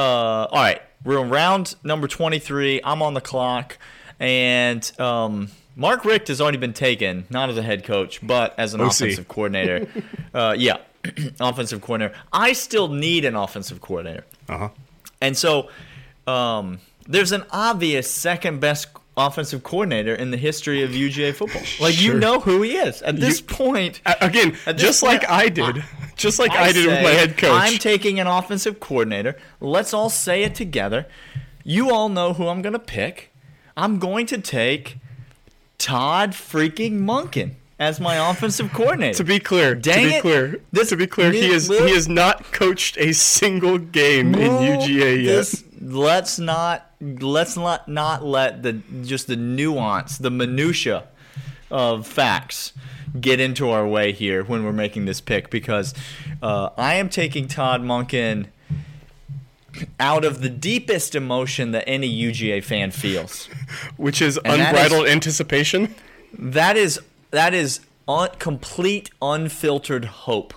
all 0.49 0.61
right, 0.61 0.81
we're 1.03 1.19
on 1.19 1.29
round 1.29 1.75
number 1.83 2.07
23. 2.07 2.81
I'm 2.83 3.01
on 3.01 3.13
the 3.15 3.21
clock, 3.21 3.77
and 4.23 4.99
um, 5.01 5.49
Mark 5.75 6.05
Richt 6.05 6.29
has 6.29 6.39
already 6.39 6.57
been 6.57 6.73
taken, 6.73 7.25
not 7.29 7.49
as 7.49 7.57
a 7.57 7.61
head 7.61 7.83
coach, 7.83 8.25
but 8.25 8.57
as 8.57 8.73
an 8.73 8.79
OC. 8.81 8.91
offensive 8.91 9.27
coordinator. 9.27 9.87
uh, 10.33 10.55
yeah, 10.57 10.77
offensive 11.41 11.81
coordinator. 11.81 12.15
I 12.31 12.53
still 12.53 12.87
need 12.87 13.25
an 13.25 13.35
offensive 13.35 13.81
coordinator, 13.81 14.23
Uh 14.47 14.57
huh. 14.57 14.69
and 15.19 15.35
so 15.37 15.69
um, 16.25 16.79
there's 17.05 17.33
an 17.33 17.43
obvious 17.51 18.09
second 18.09 18.61
best 18.61 18.87
offensive 19.17 19.61
coordinator 19.61 20.15
in 20.15 20.31
the 20.31 20.37
history 20.37 20.83
of 20.83 20.91
UGA 20.91 21.35
football. 21.35 21.61
Like 21.81 22.01
you 22.01 22.13
know 22.17 22.39
who 22.39 22.61
he 22.61 22.77
is 22.77 23.01
at 23.01 23.17
this 23.19 23.41
You- 23.41 23.45
point. 23.47 23.99
Again, 24.05 24.57
this 24.65 24.81
just 24.81 25.03
like 25.03 25.29
I 25.29 25.49
did, 25.49 25.83
just 26.15 26.39
like 26.39 26.51
I, 26.51 26.71
did 26.71 26.85
with 26.87 27.03
my 27.03 27.09
head 27.11 27.37
coach. 27.37 27.51
I'm 27.51 27.77
taking 27.77 28.21
an 28.21 28.27
offensive 28.27 28.79
coordinator. 28.79 29.35
Let's 29.59 29.93
all 29.93 30.09
say 30.09 30.43
it 30.43 30.55
together. 30.55 31.07
You 31.65 31.91
all 31.91 32.07
know 32.07 32.31
who 32.33 32.47
I'm 32.47 32.61
going 32.61 32.73
to 32.73 32.79
pick. 32.79 33.32
I'm 33.75 33.99
going 33.99 34.25
to 34.27 34.37
take 34.37 34.97
Todd 35.77 36.31
freaking 36.31 36.99
Munkin 37.01 37.51
as 37.79 37.99
my 37.99 38.29
offensive 38.29 38.71
coordinator. 38.73 39.17
to 39.17 39.23
be 39.23 39.39
clear, 39.39 39.75
Dang 39.75 40.03
to 40.03 40.09
be 40.09 40.15
it. 40.15 40.21
clear, 40.21 40.61
This- 40.71 40.89
to 40.89 40.95
be 40.95 41.07
clear, 41.07 41.31
he 41.31 41.49
is 41.49 41.67
he 41.67 41.91
has 41.91 42.07
not 42.07 42.51
coached 42.51 42.97
a 42.97 43.13
single 43.13 43.77
game 43.77 44.35
in 44.35 44.51
UGA 44.51 45.23
yet. 45.23 45.35
This, 45.35 45.63
let's 45.81 46.39
not 46.39 46.89
let's 47.01 47.57
not 47.57 47.87
not 47.89 48.23
let 48.23 48.63
the 48.63 48.73
just 49.03 49.27
the 49.27 49.35
nuance, 49.35 50.17
the 50.17 50.29
minutia 50.31 51.05
of 51.71 52.05
facts 52.07 52.71
get 53.19 53.39
into 53.39 53.69
our 53.69 53.87
way 53.87 54.11
here 54.11 54.43
when 54.43 54.63
we're 54.63 54.71
making 54.71 55.05
this 55.05 55.19
pick 55.21 55.49
because 55.49 55.93
uh, 56.41 56.69
I 56.77 56.95
am 56.95 57.09
taking 57.09 57.47
Todd 57.47 57.81
Monken 57.81 58.45
out 59.99 60.23
of 60.25 60.41
the 60.41 60.49
deepest 60.49 61.15
emotion 61.15 61.71
that 61.71 61.83
any 61.87 62.07
UGA 62.09 62.63
fan 62.63 62.91
feels. 62.91 63.47
which 63.97 64.21
is 64.21 64.37
And 64.43 64.61
that 64.61 64.69
unbridled 64.75 65.07
anticipation. 65.07 65.93
That 66.37 66.77
is 66.77 66.99
that 67.31 67.53
is 67.53 67.79
un- 68.07 68.29
complete 68.39 69.09
unfiltered 69.21 70.05
hope. 70.05 70.53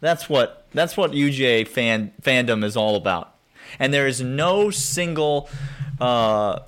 That's 0.00 0.28
what 0.28 0.66
that's 0.72 0.96
what 0.96 1.12
UGA 1.12 1.66
fan 1.68 2.12
fandom 2.22 2.64
is 2.64 2.76
all 2.76 2.96
about. 2.96 3.34
And 3.78 3.92
there 3.92 4.06
is 4.06 4.20
no 4.20 4.70
single 4.70 5.48
uh, 6.00 6.60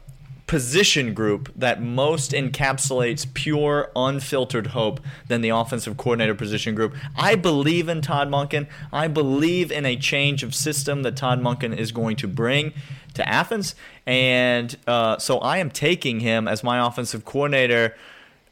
position 0.46 1.12
group 1.12 1.52
that 1.56 1.82
most 1.82 2.30
encapsulates 2.30 3.26
pure 3.35 3.90
unfiltered 3.96 4.68
hope 4.68 5.00
than 5.26 5.40
the 5.40 5.48
offensive 5.48 5.96
coordinator 5.96 6.35
position 6.35 6.74
group. 6.74 6.94
I 7.16 7.35
believe 7.35 7.88
in 7.88 8.00
Todd 8.00 8.28
Monken. 8.28 8.68
I 8.92 9.09
believe 9.09 9.72
in 9.72 9.85
a 9.85 9.96
change 9.96 10.42
of 10.42 10.54
system 10.54 11.02
that 11.02 11.16
Todd 11.16 11.40
Monken 11.40 11.76
is 11.76 11.90
going 11.90 12.16
to 12.16 12.28
bring 12.28 12.72
to 13.14 13.28
Athens, 13.28 13.74
and 14.06 14.76
uh, 14.87 15.18
so 15.18 15.38
I 15.38 15.59
am 15.59 15.70
taking 15.70 16.20
him 16.20 16.46
as 16.46 16.62
my 16.62 16.87
offensive 16.87 17.24
coordinator 17.24 17.94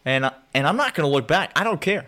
and 0.04 0.30
and 0.52 0.66
I'm 0.66 0.76
not 0.76 0.94
going 0.94 1.08
to 1.08 1.12
look 1.12 1.26
back. 1.26 1.52
I 1.56 1.64
don't 1.64 1.80
care. 1.80 2.06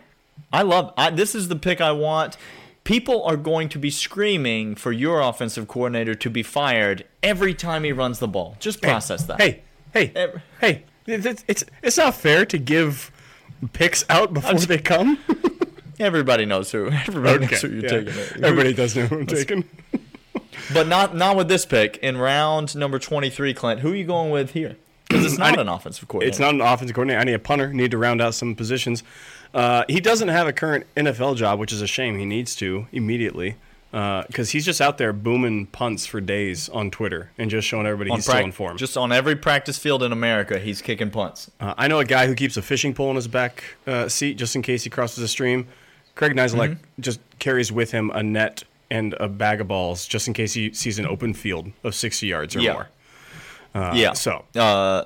I 0.52 0.62
love. 0.62 0.92
I, 0.96 1.10
this 1.10 1.34
is 1.34 1.48
the 1.48 1.56
pick 1.56 1.80
I 1.80 1.92
want. 1.92 2.36
People 2.84 3.24
are 3.24 3.36
going 3.36 3.68
to 3.70 3.78
be 3.78 3.90
screaming 3.90 4.76
for 4.76 4.92
your 4.92 5.20
offensive 5.20 5.66
coordinator 5.66 6.14
to 6.14 6.30
be 6.30 6.42
fired 6.42 7.04
every 7.22 7.52
time 7.52 7.82
he 7.82 7.90
runs 7.90 8.20
the 8.20 8.28
ball. 8.28 8.56
Just 8.60 8.80
process 8.80 9.24
that. 9.24 9.40
Hey, 9.40 9.62
hey, 9.96 10.12
Every- 10.14 10.42
hey! 10.60 10.84
It's, 11.06 11.44
it's 11.46 11.64
it's 11.82 11.96
not 11.96 12.14
fair 12.14 12.44
to 12.46 12.58
give 12.58 13.10
picks 13.72 14.04
out 14.08 14.34
before 14.34 14.58
they 14.58 14.78
come. 14.78 15.18
everybody 16.00 16.44
knows 16.44 16.72
who. 16.72 16.90
Everybody 16.90 17.46
knows 17.46 17.62
who 17.62 17.68
you're 17.68 17.82
yeah. 17.82 17.88
taking. 17.88 18.44
Everybody 18.44 18.74
does 18.74 18.96
know 18.96 19.06
who 19.06 19.20
I'm 19.20 19.26
taking. 19.26 19.64
but 20.74 20.88
not 20.88 21.14
not 21.14 21.36
with 21.36 21.48
this 21.48 21.64
pick 21.64 21.96
in 21.98 22.16
round 22.18 22.74
number 22.76 22.98
23. 22.98 23.54
Clint, 23.54 23.80
who 23.80 23.92
are 23.92 23.96
you 23.96 24.04
going 24.04 24.30
with 24.30 24.52
here? 24.52 24.76
Because 25.08 25.24
it's 25.24 25.38
not 25.38 25.58
an 25.58 25.68
offensive 25.68 26.08
coordinator. 26.08 26.30
It's 26.30 26.40
not 26.40 26.54
an 26.54 26.60
offensive 26.60 26.94
coordinator. 26.94 27.20
I 27.20 27.24
need 27.24 27.34
a 27.34 27.38
punter. 27.38 27.72
Need 27.72 27.92
to 27.92 27.98
round 27.98 28.20
out 28.20 28.34
some 28.34 28.56
positions. 28.56 29.04
Uh, 29.54 29.84
he 29.88 30.00
doesn't 30.00 30.28
have 30.28 30.48
a 30.48 30.52
current 30.52 30.84
NFL 30.96 31.36
job, 31.36 31.60
which 31.60 31.72
is 31.72 31.80
a 31.80 31.86
shame. 31.86 32.18
He 32.18 32.24
needs 32.24 32.56
to 32.56 32.88
immediately. 32.90 33.56
Because 34.26 34.50
he's 34.50 34.66
just 34.66 34.80
out 34.82 34.98
there 34.98 35.12
booming 35.14 35.66
punts 35.68 36.04
for 36.04 36.20
days 36.20 36.68
on 36.68 36.90
Twitter 36.90 37.30
and 37.38 37.48
just 37.50 37.66
showing 37.66 37.86
everybody 37.86 38.10
On 38.10 38.18
he's 38.18 38.26
prac- 38.26 38.36
still 38.36 38.44
in 38.44 38.52
form. 38.52 38.76
Just 38.76 38.96
on 38.98 39.10
every 39.10 39.36
practice 39.36 39.78
field 39.78 40.02
in 40.02 40.12
America, 40.12 40.58
he's 40.58 40.82
kicking 40.82 41.10
punts. 41.10 41.50
Uh, 41.60 41.72
I 41.78 41.88
know 41.88 41.98
a 41.98 42.04
guy 42.04 42.26
who 42.26 42.34
keeps 42.34 42.58
a 42.58 42.62
fishing 42.62 42.92
pole 42.92 43.08
in 43.10 43.16
his 43.16 43.26
back 43.28 43.64
uh, 43.86 44.08
seat 44.08 44.34
just 44.34 44.54
in 44.54 44.60
case 44.60 44.84
he 44.84 44.90
crosses 44.90 45.24
a 45.24 45.28
stream. 45.28 45.66
Craig 46.14 46.32
Nizialek 46.34 46.72
Mm-hmm. 46.72 47.00
just 47.00 47.20
carries 47.38 47.72
with 47.72 47.90
him 47.92 48.10
a 48.10 48.22
net 48.22 48.64
and 48.90 49.14
a 49.14 49.28
bag 49.28 49.60
of 49.62 49.68
balls 49.68 50.06
just 50.06 50.28
in 50.28 50.34
case 50.34 50.52
he 50.52 50.72
sees 50.74 50.98
an 50.98 51.06
open 51.06 51.32
field 51.32 51.70
of 51.82 51.94
60 51.94 52.26
yards 52.26 52.54
or 52.54 52.60
Yeah. 52.60 52.72
more. 52.74 52.88
yeah. 53.94 54.12
so- 54.12 54.44
uh, 54.56 55.04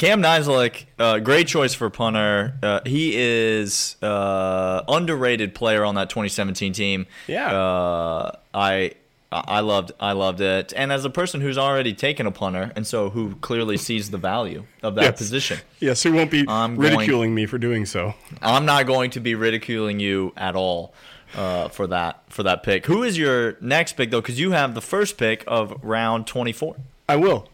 Cam 0.00 0.22
Nizialek, 0.22 0.86
uh, 0.98 1.18
great 1.18 1.46
choice 1.46 1.74
for 1.74 1.90
punter. 1.90 2.54
Uh, 2.62 2.80
he 2.86 3.12
is 3.14 3.96
uh, 4.02 4.82
underrated 4.88 5.54
player 5.54 5.84
on 5.84 5.94
that 5.96 6.08
2017 6.08 6.72
team. 6.72 7.06
Yeah. 7.26 7.52
Uh, 7.54 8.32
I 8.54 8.92
I 9.30 9.60
loved 9.60 9.92
I 10.00 10.12
loved 10.12 10.40
it, 10.40 10.72
and 10.74 10.90
as 10.90 11.04
a 11.04 11.10
person 11.10 11.42
who's 11.42 11.58
already 11.58 11.92
taken 11.92 12.26
a 12.26 12.30
punter, 12.30 12.72
and 12.74 12.86
so 12.86 13.10
who 13.10 13.34
clearly 13.42 13.76
sees 13.76 14.10
the 14.10 14.16
value 14.16 14.64
of 14.82 14.94
that 14.94 15.02
Yes. 15.04 15.18
position, 15.18 15.58
Yes, 15.80 16.02
he 16.02 16.08
won't 16.10 16.30
be 16.30 16.46
I'm 16.48 16.76
going- 16.76 16.94
ridiculing 16.94 17.34
me 17.34 17.44
for 17.44 17.58
doing 17.58 17.84
so. 17.84 18.14
I'm 18.40 18.64
not 18.64 18.86
going 18.86 19.10
to 19.10 19.20
be 19.20 19.34
ridiculing 19.34 20.00
you 20.00 20.32
at 20.34 20.56
all 20.56 20.94
uh, 21.36 21.68
for 21.68 21.86
that 21.88 22.22
for 22.30 22.42
that 22.44 22.62
pick. 22.62 22.86
Who 22.86 23.02
is 23.02 23.18
your 23.18 23.58
next 23.60 23.98
pick 23.98 24.10
though? 24.10 24.22
Because 24.22 24.40
you 24.40 24.52
have 24.52 24.74
the 24.74 24.80
first 24.80 25.18
pick 25.18 25.44
of 25.46 25.74
round 25.84 26.26
24. 26.26 26.76
I 27.06 27.16
will. 27.16 27.48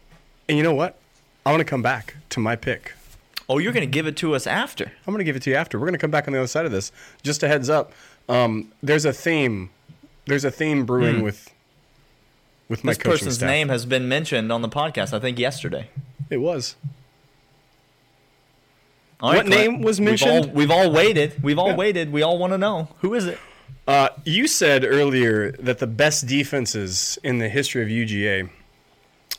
And 0.47 0.57
you 0.57 0.63
know 0.63 0.73
what? 0.73 0.97
I 1.47 1.51
want 1.51 1.61
to 1.61 1.65
come 1.65 1.81
back 1.81 2.15
to 2.31 2.41
my 2.41 2.57
pick. 2.57 2.91
Oh, 3.47 3.57
you're 3.57 3.71
going 3.71 3.85
to 3.87 3.89
give 3.89 4.05
it 4.05 4.17
to 4.17 4.35
us 4.35 4.45
after. 4.45 4.83
I'm 4.83 5.13
going 5.13 5.19
to 5.19 5.23
give 5.23 5.37
it 5.37 5.43
to 5.43 5.49
you 5.49 5.55
after. 5.55 5.79
We're 5.79 5.85
going 5.85 5.93
to 5.93 5.97
come 5.97 6.11
back 6.11 6.27
on 6.27 6.33
the 6.33 6.39
other 6.39 6.47
side 6.47 6.65
of 6.65 6.73
this. 6.73 6.91
Just 7.23 7.41
a 7.41 7.47
heads 7.47 7.69
up. 7.69 7.93
Um, 8.27 8.73
there's 8.83 9.05
a 9.05 9.13
theme. 9.13 9.69
There's 10.25 10.43
a 10.43 10.51
theme 10.51 10.85
brewing 10.85 11.21
with 11.21 11.49
with 12.67 12.83
my. 12.83 12.91
This 12.91 12.97
coaching 12.97 13.11
person's 13.11 13.35
staff. 13.35 13.47
name 13.47 13.69
has 13.69 13.85
been 13.85 14.09
mentioned 14.09 14.51
on 14.51 14.61
the 14.61 14.67
podcast. 14.67 15.13
I 15.13 15.19
think 15.21 15.39
yesterday. 15.39 15.87
It 16.29 16.39
was. 16.39 16.75
All 19.21 19.29
What 19.33 19.45
Clint. 19.45 19.49
name 19.49 19.81
was 19.81 20.01
mentioned? 20.01 20.47
We've 20.53 20.69
all, 20.69 20.81
we've 20.81 20.89
all 20.89 20.91
waited. 20.91 21.41
We've 21.41 21.57
all 21.57 21.69
Yeah. 21.69 21.75
waited. 21.77 22.11
We 22.11 22.23
all 22.23 22.37
want 22.37 22.51
to 22.51 22.57
know 22.57 22.89
who 22.99 23.13
is 23.13 23.25
it. 23.25 23.39
Uh, 23.87 24.09
you 24.25 24.47
said 24.47 24.83
earlier 24.83 25.53
that 25.53 25.79
the 25.79 25.87
best 25.87 26.27
defenses 26.27 27.17
in 27.23 27.37
the 27.37 27.47
history 27.47 27.81
of 27.81 27.87
UGA 27.87 28.49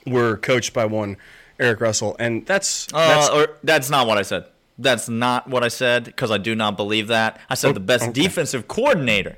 were 0.07 0.39
coached 0.39 0.73
by 0.73 0.87
one 0.87 1.19
Erk 1.59 1.81
Russell, 1.81 2.17
and 2.19 2.47
that's 2.47 2.87
Uh, 2.93 3.09
that's 3.09 3.29
or 3.31 3.49
that's 3.65 3.91
not 3.91 4.07
what 4.07 4.19
I 4.19 4.23
said. 4.23 4.45
That's 4.79 5.09
not 5.09 5.49
what 5.49 5.65
I 5.65 5.69
said 5.69 6.05
because 6.05 6.31
I 6.31 6.39
do 6.39 6.55
not 6.55 6.77
believe 6.77 7.09
that. 7.09 7.41
I 7.51 7.55
said 7.55 7.71
Oh, 7.71 7.73
the 7.73 7.81
best 7.81 8.05
okay. 8.05 8.13
defensive 8.23 8.69
coordinator 8.69 9.37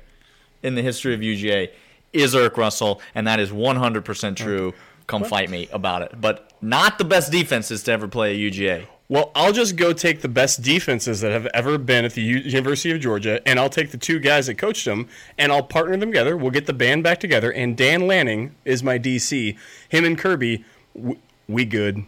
in 0.61 0.75
the 0.75 0.83
history 0.83 1.13
of 1.15 1.21
UGA 1.21 1.69
is 2.13 2.35
Erk 2.35 2.57
Russell, 2.57 3.01
and 3.15 3.25
that 3.25 3.39
is 3.39 3.51
100% 3.51 4.35
true. 4.35 4.73
Come 5.07 5.23
fight 5.23 5.49
me 5.49 5.67
about 5.73 6.03
it. 6.03 6.21
But 6.21 6.51
not 6.61 6.97
the 6.99 7.03
best 7.05 7.31
defenses 7.31 7.81
to 7.83 7.91
ever 7.91 8.07
play 8.07 8.33
at 8.33 8.37
UGA. 8.39 8.85
Well, 9.09 9.31
I'll 9.35 9.51
just 9.51 9.75
go 9.75 9.91
take 9.91 10.21
the 10.21 10.29
best 10.29 10.61
defenses 10.61 11.19
that 11.21 11.31
have 11.31 11.47
ever 11.47 11.77
been 11.77 12.05
at 12.05 12.13
the 12.13 12.21
U- 12.21 12.37
University 12.37 12.91
of 12.91 13.01
Georgia, 13.01 13.41
and 13.45 13.59
I'll 13.59 13.67
take 13.69 13.91
the 13.91 13.97
two 13.97 14.19
guys 14.19 14.45
that 14.47 14.55
coached 14.59 14.85
them, 14.85 15.09
and 15.37 15.51
I'll 15.51 15.63
partner 15.63 15.97
them 15.97 16.11
together. 16.11 16.37
We'll 16.37 16.51
get 16.51 16.65
the 16.65 16.71
band 16.73 17.03
back 17.03 17.19
together, 17.19 17.51
and 17.51 17.75
Dan 17.75 18.07
Lanning 18.07 18.55
is 18.63 18.83
my 18.83 18.97
DC. 18.99 19.57
Him 19.89 20.05
and 20.05 20.17
Kirby, 20.17 20.63
w- 20.95 21.17
we 21.49 21.65
good. 21.65 22.05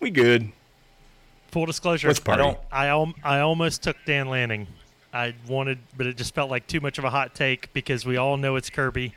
We 0.00 0.10
good. 0.10 0.50
Full 1.52 1.66
disclosure, 1.66 2.08
Let's 2.08 2.20
party. 2.20 2.42
I 2.42 2.44
don't. 2.44 2.58
I 2.72 2.86
al- 2.86 3.14
I 3.24 3.40
almost 3.40 3.82
took 3.82 3.96
Dan 4.06 4.28
Lanning. 4.28 4.66
I 5.12 5.34
wanted, 5.48 5.78
but 5.96 6.06
it 6.06 6.16
just 6.16 6.34
felt 6.34 6.50
like 6.50 6.66
too 6.66 6.80
much 6.80 6.98
of 6.98 7.04
a 7.04 7.10
hot 7.10 7.34
take 7.34 7.72
because 7.72 8.06
we 8.06 8.16
all 8.16 8.36
know 8.36 8.54
it's 8.56 8.70
Kirby 8.70 9.14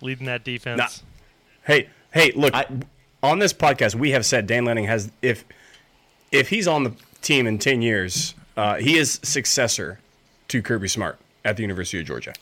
leading 0.00 0.26
that 0.26 0.42
defense. 0.44 0.78
Nah. 0.78 0.88
Hey, 1.64 1.88
hey, 2.12 2.32
look. 2.32 2.54
I- 2.54 2.66
on 3.22 3.40
this 3.40 3.52
podcast, 3.52 3.96
we 3.96 4.12
have 4.12 4.24
said 4.24 4.46
Dan 4.46 4.64
Lanning 4.64 4.84
has 4.84 5.10
if 5.22 5.44
if 6.30 6.48
he's 6.50 6.68
on 6.68 6.84
the 6.84 6.92
team 7.20 7.46
in 7.46 7.58
ten 7.58 7.82
years, 7.82 8.34
uh, 8.56 8.76
he 8.76 8.96
is 8.96 9.18
successor 9.22 9.98
to 10.48 10.62
Kirby 10.62 10.88
Smart 10.88 11.18
at 11.44 11.56
the 11.56 11.62
University 11.62 11.98
of 12.00 12.06
Georgia. 12.06 12.32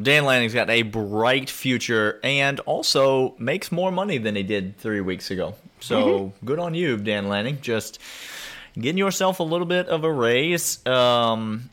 Dan 0.00 0.24
Lanning's 0.24 0.54
got 0.54 0.68
a 0.68 0.82
bright 0.82 1.48
future 1.48 2.18
and 2.24 2.58
also 2.60 3.34
makes 3.38 3.70
more 3.70 3.92
money 3.92 4.18
than 4.18 4.34
he 4.34 4.42
did 4.42 4.76
three 4.78 5.00
weeks 5.00 5.30
ago. 5.30 5.54
So 5.84 6.32
good 6.44 6.58
on 6.58 6.74
you, 6.74 6.96
Dan 6.96 7.28
Lanning. 7.28 7.58
Just 7.60 7.98
getting 8.74 8.98
yourself 8.98 9.40
a 9.40 9.42
little 9.42 9.66
bit 9.66 9.88
of 9.88 10.04
a 10.04 10.10
raise. 10.12 10.84
Um, 10.86 11.70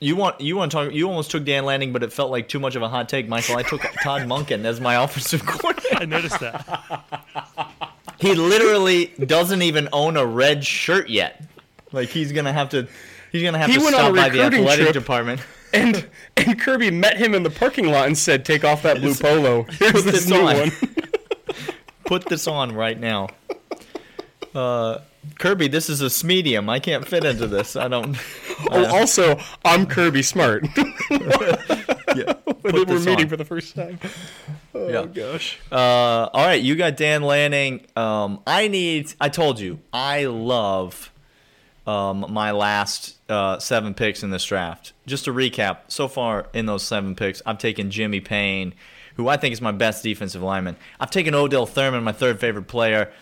you 0.00 0.16
want 0.16 0.40
you 0.40 0.56
want 0.56 0.70
to 0.72 0.76
talk? 0.76 0.92
You 0.92 1.08
almost 1.08 1.30
took 1.30 1.44
Dan 1.44 1.64
Lanning, 1.64 1.92
but 1.92 2.02
it 2.02 2.12
felt 2.12 2.30
like 2.30 2.48
too 2.48 2.60
much 2.60 2.76
of 2.76 2.82
a 2.82 2.88
hot 2.88 3.08
take, 3.08 3.26
Michael. 3.28 3.56
I 3.56 3.62
took 3.62 3.80
Todd 4.02 4.22
Monken 4.22 4.64
as 4.64 4.80
my 4.80 5.02
offensive 5.02 5.46
coordinator. 5.46 5.96
I 5.96 6.04
noticed 6.04 6.40
that. 6.40 7.02
He 8.20 8.34
literally 8.34 9.06
doesn't 9.24 9.62
even 9.62 9.88
own 9.92 10.16
a 10.16 10.24
red 10.26 10.64
shirt 10.64 11.08
yet. 11.08 11.42
Like 11.92 12.08
he's 12.10 12.32
gonna 12.32 12.52
have 12.52 12.68
to. 12.70 12.86
He's 13.32 13.42
gonna 13.42 13.58
have 13.58 13.68
He 13.70 13.78
to 13.78 13.82
went 13.82 13.94
on 13.96 14.00
stop 14.00 14.12
a 14.12 14.16
by 14.16 14.28
the 14.28 14.42
athletic 14.42 14.84
trip. 14.84 14.92
department. 14.94 15.40
And 15.72 16.06
and 16.36 16.58
Kirby 16.60 16.90
met 16.90 17.16
him 17.16 17.34
in 17.34 17.42
the 17.42 17.50
parking 17.50 17.86
lot 17.86 18.06
and 18.06 18.16
said, 18.16 18.44
"Take 18.44 18.62
off 18.64 18.82
that 18.82 19.00
blue 19.00 19.14
polo. 19.14 19.62
Here's 19.70 20.04
this 20.04 20.04
this 20.04 20.28
new 20.28 20.36
on." 20.46 20.56
one." 20.58 20.72
Put 22.04 22.26
this 22.26 22.46
on 22.46 22.74
right 22.74 23.00
now. 23.00 23.28
Uh, 24.54 25.00
Kirby, 25.38 25.68
this 25.68 25.88
is 25.90 26.00
a 26.00 26.26
medium. 26.26 26.68
I 26.68 26.78
can't 26.78 27.06
fit 27.06 27.24
into 27.24 27.46
this. 27.46 27.76
I 27.76 27.88
don't. 27.88 28.16
oh, 28.70 28.86
also, 28.86 29.38
I'm 29.64 29.86
Kirby 29.86 30.22
Smart. 30.22 30.64
yeah. 31.10 32.34
We're 32.62 32.84
meeting 32.86 33.20
on. 33.22 33.28
for 33.28 33.36
the 33.36 33.44
first 33.44 33.74
time. 33.74 33.98
Oh 34.74 34.88
Yeah. 34.88 35.06
gosh. 35.06 35.58
Uh, 35.72 35.76
all 36.32 36.46
right, 36.46 36.62
you 36.62 36.76
got 36.76 36.96
Dan 36.96 37.22
Lanning. 37.22 37.86
Um, 37.96 38.40
I 38.46 38.68
need. 38.68 39.12
I 39.20 39.28
told 39.28 39.58
you, 39.60 39.80
I 39.92 40.26
love 40.26 41.10
um, 41.86 42.26
my 42.30 42.52
last 42.52 43.16
uh, 43.28 43.58
seven 43.58 43.94
picks 43.94 44.22
in 44.22 44.30
this 44.30 44.44
draft. 44.44 44.92
Just 45.06 45.24
to 45.24 45.32
recap, 45.32 45.78
so 45.88 46.06
far 46.08 46.46
in 46.54 46.66
those 46.66 46.82
seven 46.82 47.14
picks, 47.14 47.42
I've 47.44 47.58
taken 47.58 47.90
Jimmy 47.90 48.20
Payne, 48.20 48.74
who 49.16 49.28
I 49.28 49.36
think 49.36 49.52
is 49.52 49.60
my 49.60 49.72
best 49.72 50.02
defensive 50.02 50.42
lineman. 50.42 50.76
I've 51.00 51.10
taken 51.10 51.34
Odell 51.34 51.66
Thurman, 51.66 52.04
my 52.04 52.12
third 52.12 52.40
favorite 52.40 52.68
player 52.68 53.12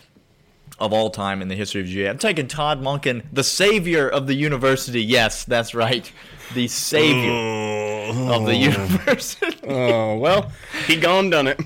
of 0.83 0.93
all 0.93 1.11
time 1.11 1.41
in 1.41 1.47
the 1.47 1.55
history 1.55 1.81
of 1.81 1.87
GA. 1.87 2.09
I'm 2.09 2.19
taking 2.19 2.49
Todd 2.49 2.83
Monken, 2.83 3.23
the 3.33 3.45
savior 3.45 4.09
of 4.09 4.27
the 4.27 4.35
university. 4.35 5.01
Yes, 5.01 5.45
that's 5.45 5.77
right, 5.77 6.11
the 6.55 6.67
savior 6.67 8.11
of 8.33 8.45
the 8.45 8.57
university. 8.57 9.47
Oh 9.65 10.19
well, 10.19 10.51
he 10.89 10.97
gone 10.97 11.31
done 11.31 11.47
it. 11.47 11.61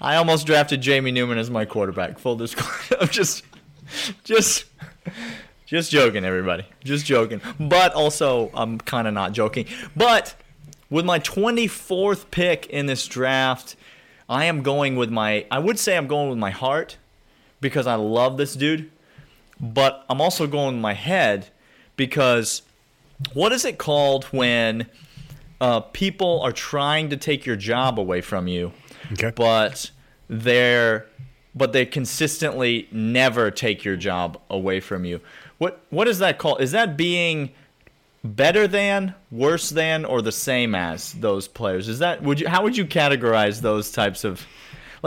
I 0.00 0.16
almost 0.16 0.44
drafted 0.44 0.80
Jamie 0.80 1.12
Newman 1.12 1.38
as 1.38 1.50
my 1.50 1.64
quarterback. 1.64 2.18
Full 2.18 2.34
disclosure. 2.34 2.96
I'm 3.00 3.08
just, 3.08 3.44
just, 4.24 4.64
just 5.66 5.92
joking, 5.92 6.24
everybody. 6.24 6.64
Just 6.82 7.06
joking. 7.06 7.40
But 7.60 7.94
also, 7.94 8.50
I'm 8.54 8.78
kind 8.78 9.06
of 9.06 9.14
not 9.14 9.32
joking. 9.32 9.66
But 9.94 10.34
with 10.90 11.04
my 11.04 11.20
24th 11.20 12.30
pick 12.32 12.66
in 12.66 12.86
this 12.86 13.06
draft, 13.06 13.76
I 14.28 14.46
am 14.46 14.62
going 14.62 14.96
with 14.96 15.10
my. 15.10 15.46
I 15.48 15.60
would 15.60 15.78
say 15.78 15.96
I'm 15.96 16.08
going 16.08 16.28
with 16.28 16.38
my 16.38 16.50
heart 16.50 16.96
because 17.60 17.86
I 17.86 17.94
love 17.94 18.36
this 18.36 18.54
dude. 18.54 18.90
But 19.60 20.04
I'm 20.10 20.20
also 20.20 20.46
going 20.46 20.76
with 20.76 20.82
my 20.82 20.92
head 20.92 21.48
because 21.96 22.62
what 23.32 23.52
is 23.52 23.64
it 23.64 23.78
called 23.78 24.24
when 24.24 24.86
uh, 25.60 25.80
people 25.80 26.40
are 26.42 26.52
trying 26.52 27.08
to 27.10 27.16
take 27.16 27.46
your 27.46 27.56
job 27.56 27.98
away 27.98 28.20
from 28.20 28.48
you? 28.48 28.72
Okay. 29.12 29.30
but 29.34 29.90
they're 30.28 31.06
but 31.54 31.72
they 31.72 31.86
consistently 31.86 32.86
never 32.92 33.50
take 33.50 33.82
your 33.82 33.96
job 33.96 34.38
away 34.50 34.80
from 34.80 35.04
you. 35.04 35.20
What 35.58 35.80
what 35.90 36.06
is 36.08 36.18
that 36.18 36.38
called? 36.38 36.60
Is 36.60 36.72
that 36.72 36.96
being 36.96 37.50
better 38.22 38.66
than, 38.66 39.14
worse 39.30 39.70
than, 39.70 40.04
or 40.04 40.20
the 40.20 40.32
same 40.32 40.74
as 40.74 41.12
those 41.14 41.48
players? 41.48 41.88
Is 41.88 42.00
that 42.00 42.22
would 42.22 42.40
you 42.40 42.48
how 42.48 42.62
would 42.62 42.76
you 42.76 42.84
categorize 42.84 43.60
those 43.60 43.90
types 43.90 44.24
of 44.24 44.46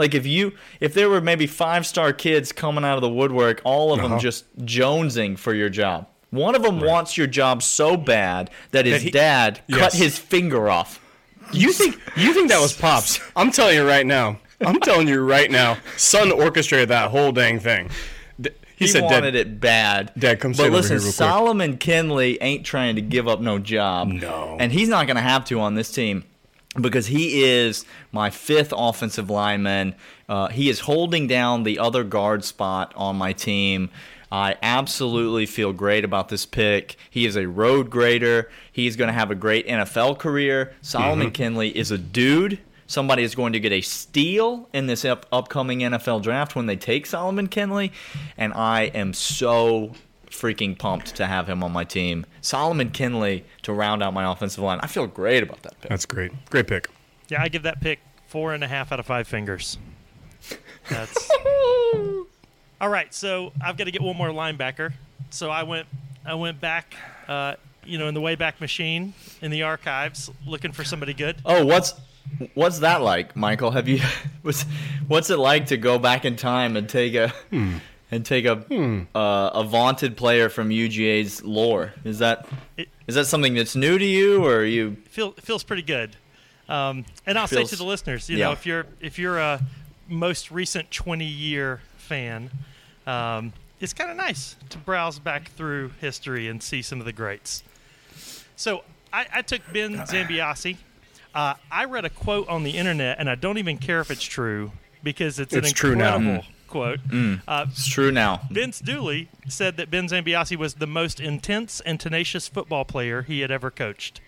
like 0.00 0.14
if 0.14 0.26
you 0.26 0.52
if 0.80 0.94
there 0.94 1.08
were 1.08 1.20
maybe 1.20 1.46
five 1.46 1.86
star 1.86 2.12
kids 2.12 2.50
coming 2.52 2.84
out 2.84 2.96
of 2.96 3.02
the 3.02 3.08
woodwork, 3.08 3.60
all 3.64 3.92
of 3.92 4.00
them 4.02 4.12
Uh-huh. 4.12 4.20
just 4.20 4.44
jonesing 4.58 5.38
for 5.38 5.54
your 5.54 5.68
job. 5.68 6.06
One 6.30 6.54
of 6.54 6.62
them 6.62 6.80
wants 6.80 7.16
your 7.18 7.26
job 7.26 7.62
so 7.62 7.96
bad 7.96 8.50
that 8.72 8.86
his 8.86 9.02
he- 9.02 9.10
dad 9.10 9.60
cut 9.70 9.92
Yes. 9.92 9.98
his 9.98 10.18
finger 10.18 10.68
off. 10.68 10.98
You 11.52 11.72
think 11.72 11.96
you 12.16 12.32
think 12.34 12.48
that 12.50 12.60
was 12.60 12.72
pops? 12.72 13.20
I'm 13.36 13.50
telling 13.50 13.76
you 13.76 13.86
right 13.86 14.06
now. 14.06 14.38
I'm 14.60 14.78
telling 14.80 15.08
you 15.08 15.20
right 15.24 15.50
now. 15.50 15.78
Son 15.96 16.30
orchestrated 16.30 16.88
that 16.90 17.10
whole 17.10 17.32
dang 17.32 17.60
thing. 17.60 17.90
He, 18.42 18.86
He, 18.86 18.86
said, 18.86 19.02
wanted 19.04 19.32
Dad, 19.32 19.34
it 19.34 19.60
bad. 19.60 20.12
Dad, 20.18 20.40
come 20.40 20.52
But 20.52 20.70
listen, 20.70 20.92
here 20.92 20.98
real 21.00 21.04
quick. 21.08 21.14
Solomon 21.14 21.76
Kindley 21.76 22.38
ain't 22.40 22.64
trying 22.64 22.94
to 22.96 23.02
give 23.02 23.28
up 23.28 23.40
no 23.40 23.58
job. 23.58 24.08
No. 24.08 24.56
And 24.58 24.72
he's 24.72 24.88
not 24.88 25.06
going 25.06 25.16
to 25.16 25.22
have 25.22 25.44
to 25.46 25.60
on 25.60 25.74
this 25.74 25.90
team 25.92 26.24
because 26.80 27.06
he 27.06 27.42
is 27.44 27.84
my 28.12 28.30
fifth 28.30 28.72
offensive 28.76 29.28
lineman. 29.30 29.94
Uh, 30.28 30.48
he 30.48 30.68
is 30.68 30.80
holding 30.80 31.26
down 31.26 31.62
the 31.64 31.78
other 31.78 32.04
guard 32.04 32.44
spot 32.44 32.92
on 32.96 33.16
my 33.16 33.32
team. 33.32 33.90
I 34.32 34.54
absolutely 34.62 35.46
feel 35.46 35.72
great 35.72 36.04
about 36.04 36.28
this 36.28 36.46
pick. 36.46 36.94
He 37.10 37.26
is 37.26 37.36
a 37.36 37.48
road 37.48 37.90
grader. 37.90 38.48
He's 38.70 38.94
going 38.94 39.08
to 39.08 39.12
have 39.12 39.32
a 39.32 39.34
great 39.34 39.66
NFL 39.66 40.18
career. 40.20 40.72
Solomon 40.82 41.28
Mm-hmm. 41.28 41.32
Kindley 41.34 41.76
is 41.76 41.90
a 41.90 41.98
dude. 41.98 42.60
Somebody 42.86 43.24
is 43.24 43.34
going 43.34 43.52
to 43.54 43.60
get 43.60 43.72
a 43.72 43.80
steal 43.80 44.68
in 44.72 44.86
this 44.86 45.04
up- 45.04 45.26
upcoming 45.32 45.80
NFL 45.80 46.22
draft 46.22 46.54
when 46.54 46.66
they 46.66 46.76
take 46.76 47.06
Solomon 47.06 47.48
Kindley, 47.48 47.92
and 48.36 48.52
I 48.52 48.82
am 48.82 49.14
so 49.14 49.92
freaking 50.30 50.78
pumped 50.78 51.16
to 51.16 51.26
have 51.26 51.48
him 51.48 51.62
on 51.62 51.72
my 51.72 51.84
team. 51.84 52.24
Solomon 52.40 52.90
Kindley 52.90 53.44
to 53.62 53.72
round 53.72 54.02
out 54.02 54.14
my 54.14 54.30
offensive 54.30 54.62
line. 54.62 54.78
I 54.82 54.86
feel 54.86 55.06
great 55.06 55.42
about 55.42 55.62
that 55.62 55.80
pick. 55.80 55.90
That's 55.90 56.06
great. 56.06 56.32
Great 56.50 56.66
pick. 56.66 56.88
Yeah, 57.28 57.42
I 57.42 57.48
give 57.48 57.62
that 57.64 57.80
pick 57.80 58.00
four 58.28 58.54
and 58.54 58.62
a 58.64 58.68
half 58.68 58.92
out 58.92 59.00
of 59.00 59.06
five 59.06 59.26
fingers. 59.26 59.78
That's 60.88 61.30
all 62.80 62.88
right. 62.88 63.12
So 63.12 63.52
I've 63.62 63.76
got 63.76 63.84
to 63.84 63.90
get 63.90 64.02
one 64.02 64.16
more 64.16 64.28
linebacker. 64.28 64.92
So 65.30 65.50
I 65.50 65.62
went, 65.62 65.86
I 66.24 66.34
went 66.34 66.60
back, 66.60 66.94
uh, 67.28 67.54
you 67.84 67.98
know, 67.98 68.08
in 68.08 68.14
the 68.14 68.20
Wayback 68.20 68.60
Machine 68.60 69.14
in 69.42 69.50
the 69.50 69.62
archives, 69.62 70.30
looking 70.46 70.72
for 70.72 70.84
somebody 70.84 71.14
good. 71.14 71.36
Oh, 71.44 71.64
what's 71.66 71.94
what's 72.54 72.80
that 72.80 73.02
like, 73.02 73.36
Michael? 73.36 73.70
Have 73.70 73.88
you 73.88 74.00
what's 74.42 74.64
what's 75.08 75.30
it 75.30 75.38
like 75.38 75.66
to 75.66 75.76
go 75.76 75.98
back 75.98 76.24
in 76.24 76.36
time 76.36 76.76
and 76.76 76.88
take 76.88 77.14
a 77.14 77.32
and 78.10 78.24
take 78.24 78.44
a 78.44 78.64
uh, 79.14 79.50
a 79.54 79.64
vaunted 79.64 80.16
player 80.16 80.48
from 80.48 80.70
UGA's 80.70 81.42
lore? 81.44 81.92
Is 82.04 82.18
that 82.20 82.46
is 82.76 82.86
It- 83.06 83.12
that 83.14 83.24
something 83.26 83.54
that's 83.54 83.76
new 83.76 83.98
to 83.98 84.04
you, 84.04 84.44
or 84.44 84.56
are 84.58 84.64
you? 84.64 84.96
Feel 85.10 85.32
feels 85.32 85.62
pretty 85.62 85.82
good. 85.82 86.16
Um, 86.68 87.04
and 87.26 87.36
I'll 87.38 87.48
say 87.48 87.64
to 87.64 87.76
the 87.76 87.84
listeners, 87.84 88.28
you 88.30 88.36
yeah. 88.38 88.46
know, 88.46 88.52
if 88.52 88.64
you're 88.66 88.86
if 89.00 89.18
you're 89.18 89.38
a 89.38 89.60
most 90.08 90.50
recent 90.50 90.90
20 90.90 91.24
year 91.24 91.80
fan, 91.96 92.50
um, 93.06 93.52
it's 93.80 93.92
kind 93.92 94.10
of 94.10 94.16
nice 94.16 94.56
to 94.68 94.78
browse 94.78 95.18
back 95.18 95.50
through 95.52 95.90
history 96.00 96.46
and 96.48 96.62
see 96.62 96.82
some 96.82 97.00
of 97.00 97.06
the 97.06 97.12
greats. 97.12 97.64
So 98.56 98.84
I, 99.12 99.26
I 99.36 99.42
took 99.42 99.62
Ben 99.72 99.94
Zambiasi. 99.96 100.76
Uh, 101.34 101.54
I 101.70 101.84
read 101.84 102.04
a 102.04 102.10
quote 102.10 102.48
on 102.48 102.62
the 102.64 102.72
internet, 102.76 103.18
and 103.18 103.30
I 103.30 103.34
don't 103.36 103.58
even 103.58 103.78
care 103.78 104.00
if 104.00 104.10
it's 104.10 104.22
true 104.22 104.72
because 105.02 105.38
it's, 105.38 105.54
It's 105.54 105.68
an 105.68 105.74
true 105.74 105.94
now. 105.96 106.16
incredible 106.16 106.44
quote. 106.70 107.00
Uh, 107.46 107.66
It's 107.68 107.86
true 107.88 108.10
now. 108.10 108.42
Vince 108.50 108.80
Dooley 108.80 109.28
said 109.48 109.76
that 109.76 109.90
Ben 109.90 110.06
Zambiasi 110.08 110.56
was 110.56 110.74
the 110.74 110.86
most 110.86 111.20
intense 111.20 111.80
and 111.80 112.00
tenacious 112.00 112.48
football 112.48 112.84
player 112.86 113.22
he 113.22 113.40
had 113.40 113.50
ever 113.50 113.70
coached. 113.70 114.20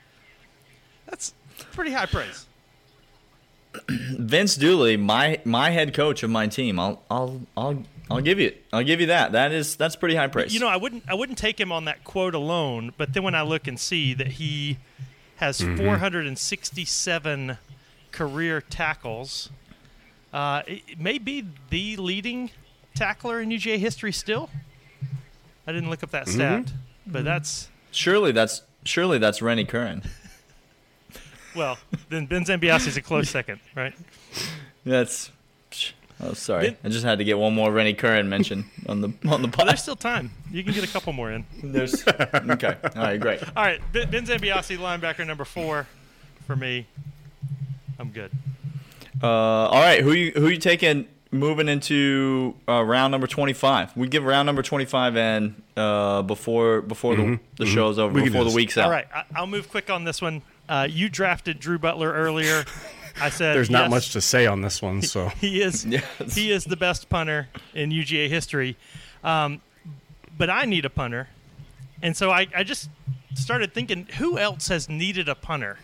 That's 1.07 1.33
pretty 1.73 1.93
high 1.93 2.07
praise. 2.07 2.47
Vince 3.89 4.57
Dooley, 4.57 4.97
my 4.99 5.41
my 5.45 5.71
head 5.71 5.95
coach 5.95 6.23
of 6.23 6.29
my 6.31 6.47
team. 6.47 6.79
I'll 6.79 7.03
I'll 7.11 7.41
I'll 7.57 7.83
I'll 8.11 8.21
give 8.21 8.39
you 8.39 8.53
I'll 8.73 8.85
give 8.85 9.01
you 9.01 9.07
that. 9.07 9.33
That 9.33 9.53
is 9.53 9.77
that's 9.77 9.97
pretty 9.97 10.15
high 10.15 10.27
praise. 10.27 10.53
You 10.53 10.61
know, 10.61 10.69
I 10.69 10.77
wouldn't 10.77 11.05
I 11.09 11.15
wouldn't 11.15 11.39
take 11.39 11.59
him 11.59 11.73
on 11.73 11.87
that 11.87 12.05
quote 12.05 12.35
alone, 12.35 12.93
but 12.99 13.15
then 13.15 13.23
when 13.23 13.35
I 13.35 13.43
look 13.43 13.67
and 13.67 13.81
see 13.81 14.13
that 14.15 14.33
he 14.33 14.77
has 15.37 15.61
467 15.61 17.59
career 18.13 18.61
tackles, 18.61 19.51
uh, 20.33 20.63
it, 20.67 20.83
it 20.89 21.01
may 21.01 21.19
be 21.19 21.47
the 21.71 21.97
leading 21.97 22.51
tackler 22.95 23.41
in 23.41 23.51
UGA 23.51 23.79
history 23.79 24.13
still. 24.13 24.51
I 25.67 25.73
didn't 25.73 25.91
look 25.91 26.03
up 26.03 26.11
that 26.11 26.29
stat, 26.29 26.73
but 27.07 27.25
that's 27.25 27.69
surely 27.91 28.33
that's 28.33 28.63
surely 28.85 29.19
that's 29.19 29.41
Rennie 29.43 29.65
Curran. 29.65 30.03
well. 31.57 31.79
Then 32.09 32.27
Ben 32.27 32.45
Zambiasi 32.45 32.89
is 32.89 32.97
a 32.97 33.03
close 33.03 33.31
second, 33.39 33.61
right? 33.77 33.95
That's. 34.85 35.31
Oh, 36.25 36.35
sorry. 36.35 36.67
Vin- 36.67 36.77
I 36.85 36.89
just 36.89 37.05
had 37.05 37.19
to 37.19 37.25
get 37.25 37.37
one 37.39 37.53
more 37.55 37.73
Rennie 37.73 37.95
Curran 37.95 38.29
mention 38.29 38.65
on 38.89 39.01
the 39.01 39.13
on 39.29 39.43
the 39.43 39.49
But 39.49 39.59
pod. 39.59 39.69
there's 39.69 39.83
still 39.83 39.97
time. 39.97 40.31
You 40.51 40.63
can 40.65 40.73
get 40.73 40.85
a 40.85 40.89
couple 40.93 41.13
more 41.13 41.31
in. 41.33 41.45
There's 41.63 42.07
okay. 42.07 42.77
All 42.97 43.03
right, 43.03 43.21
great. 43.21 43.43
All 43.57 43.65
right, 43.65 43.81
Ben 43.93 44.11
Ben 44.11 44.27
Zambiasi, 44.27 44.77
linebacker 44.79 45.27
number 45.27 45.45
four, 45.45 45.87
for 46.47 46.55
me. 46.57 46.87
I'm 47.99 48.11
good. 48.11 48.31
Uh, 49.23 49.27
all 49.27 49.81
right, 49.81 50.01
who 50.01 50.13
you 50.13 50.33
who 50.33 50.49
you 50.49 50.59
taking 50.59 51.07
moving 51.31 51.69
into 51.69 52.55
uh, 52.69 52.83
round 52.83 53.13
number 53.13 53.27
twenty 53.27 53.53
five? 53.53 53.97
We 53.97 54.09
give 54.09 54.25
round 54.25 54.47
number 54.47 54.63
twenty 54.63 54.85
five 54.85 55.17
and 55.17 55.63
uh, 55.77 56.23
before 56.23 56.81
before 56.83 57.15
the, 57.17 57.39
the 57.57 57.67
show's 57.67 57.99
over, 57.99 58.13
We 58.13 58.25
before 58.25 58.45
the 58.45 58.51
week's 58.55 58.77
out. 58.77 58.87
All 58.87 58.91
right, 58.91 59.07
I, 59.15 59.25
I'll 59.37 59.47
move 59.47 59.69
quick 59.69 59.91
on 59.91 60.05
this 60.05 60.21
one. 60.21 60.43
Uh, 60.69 60.89
you 60.91 61.09
drafted 61.09 61.61
Drew 61.61 61.79
Butler 61.79 62.13
earlier. 62.13 62.65
I 63.21 63.29
said 63.31 63.55
There's 63.55 63.71
not 63.71 63.83
yes, 63.83 63.91
much 63.91 64.13
to 64.13 64.21
say 64.21 64.47
on 64.47 64.63
this 64.63 64.83
one, 64.83 65.03
so 65.03 65.29
He 65.41 65.63
is 65.63 65.85
Yes. 65.87 66.35
he 66.35 66.51
is 66.51 66.65
the 66.65 66.77
best 66.77 67.09
punter 67.09 67.49
in 67.75 67.91
UGA 67.91 68.29
history, 68.29 68.77
um, 69.23 69.61
but 70.37 70.51
I 70.51 70.65
need 70.65 70.85
a 70.85 70.91
punter, 70.91 71.29
and 72.03 72.17
so 72.17 72.31
I, 72.31 72.49
I 72.57 72.65
just 72.65 72.91
started 73.35 73.73
thinking, 73.73 74.09
who 74.19 74.39
else 74.39 74.69
has 74.69 74.89
needed 74.89 75.29
a 75.29 75.35
punter? 75.35 75.79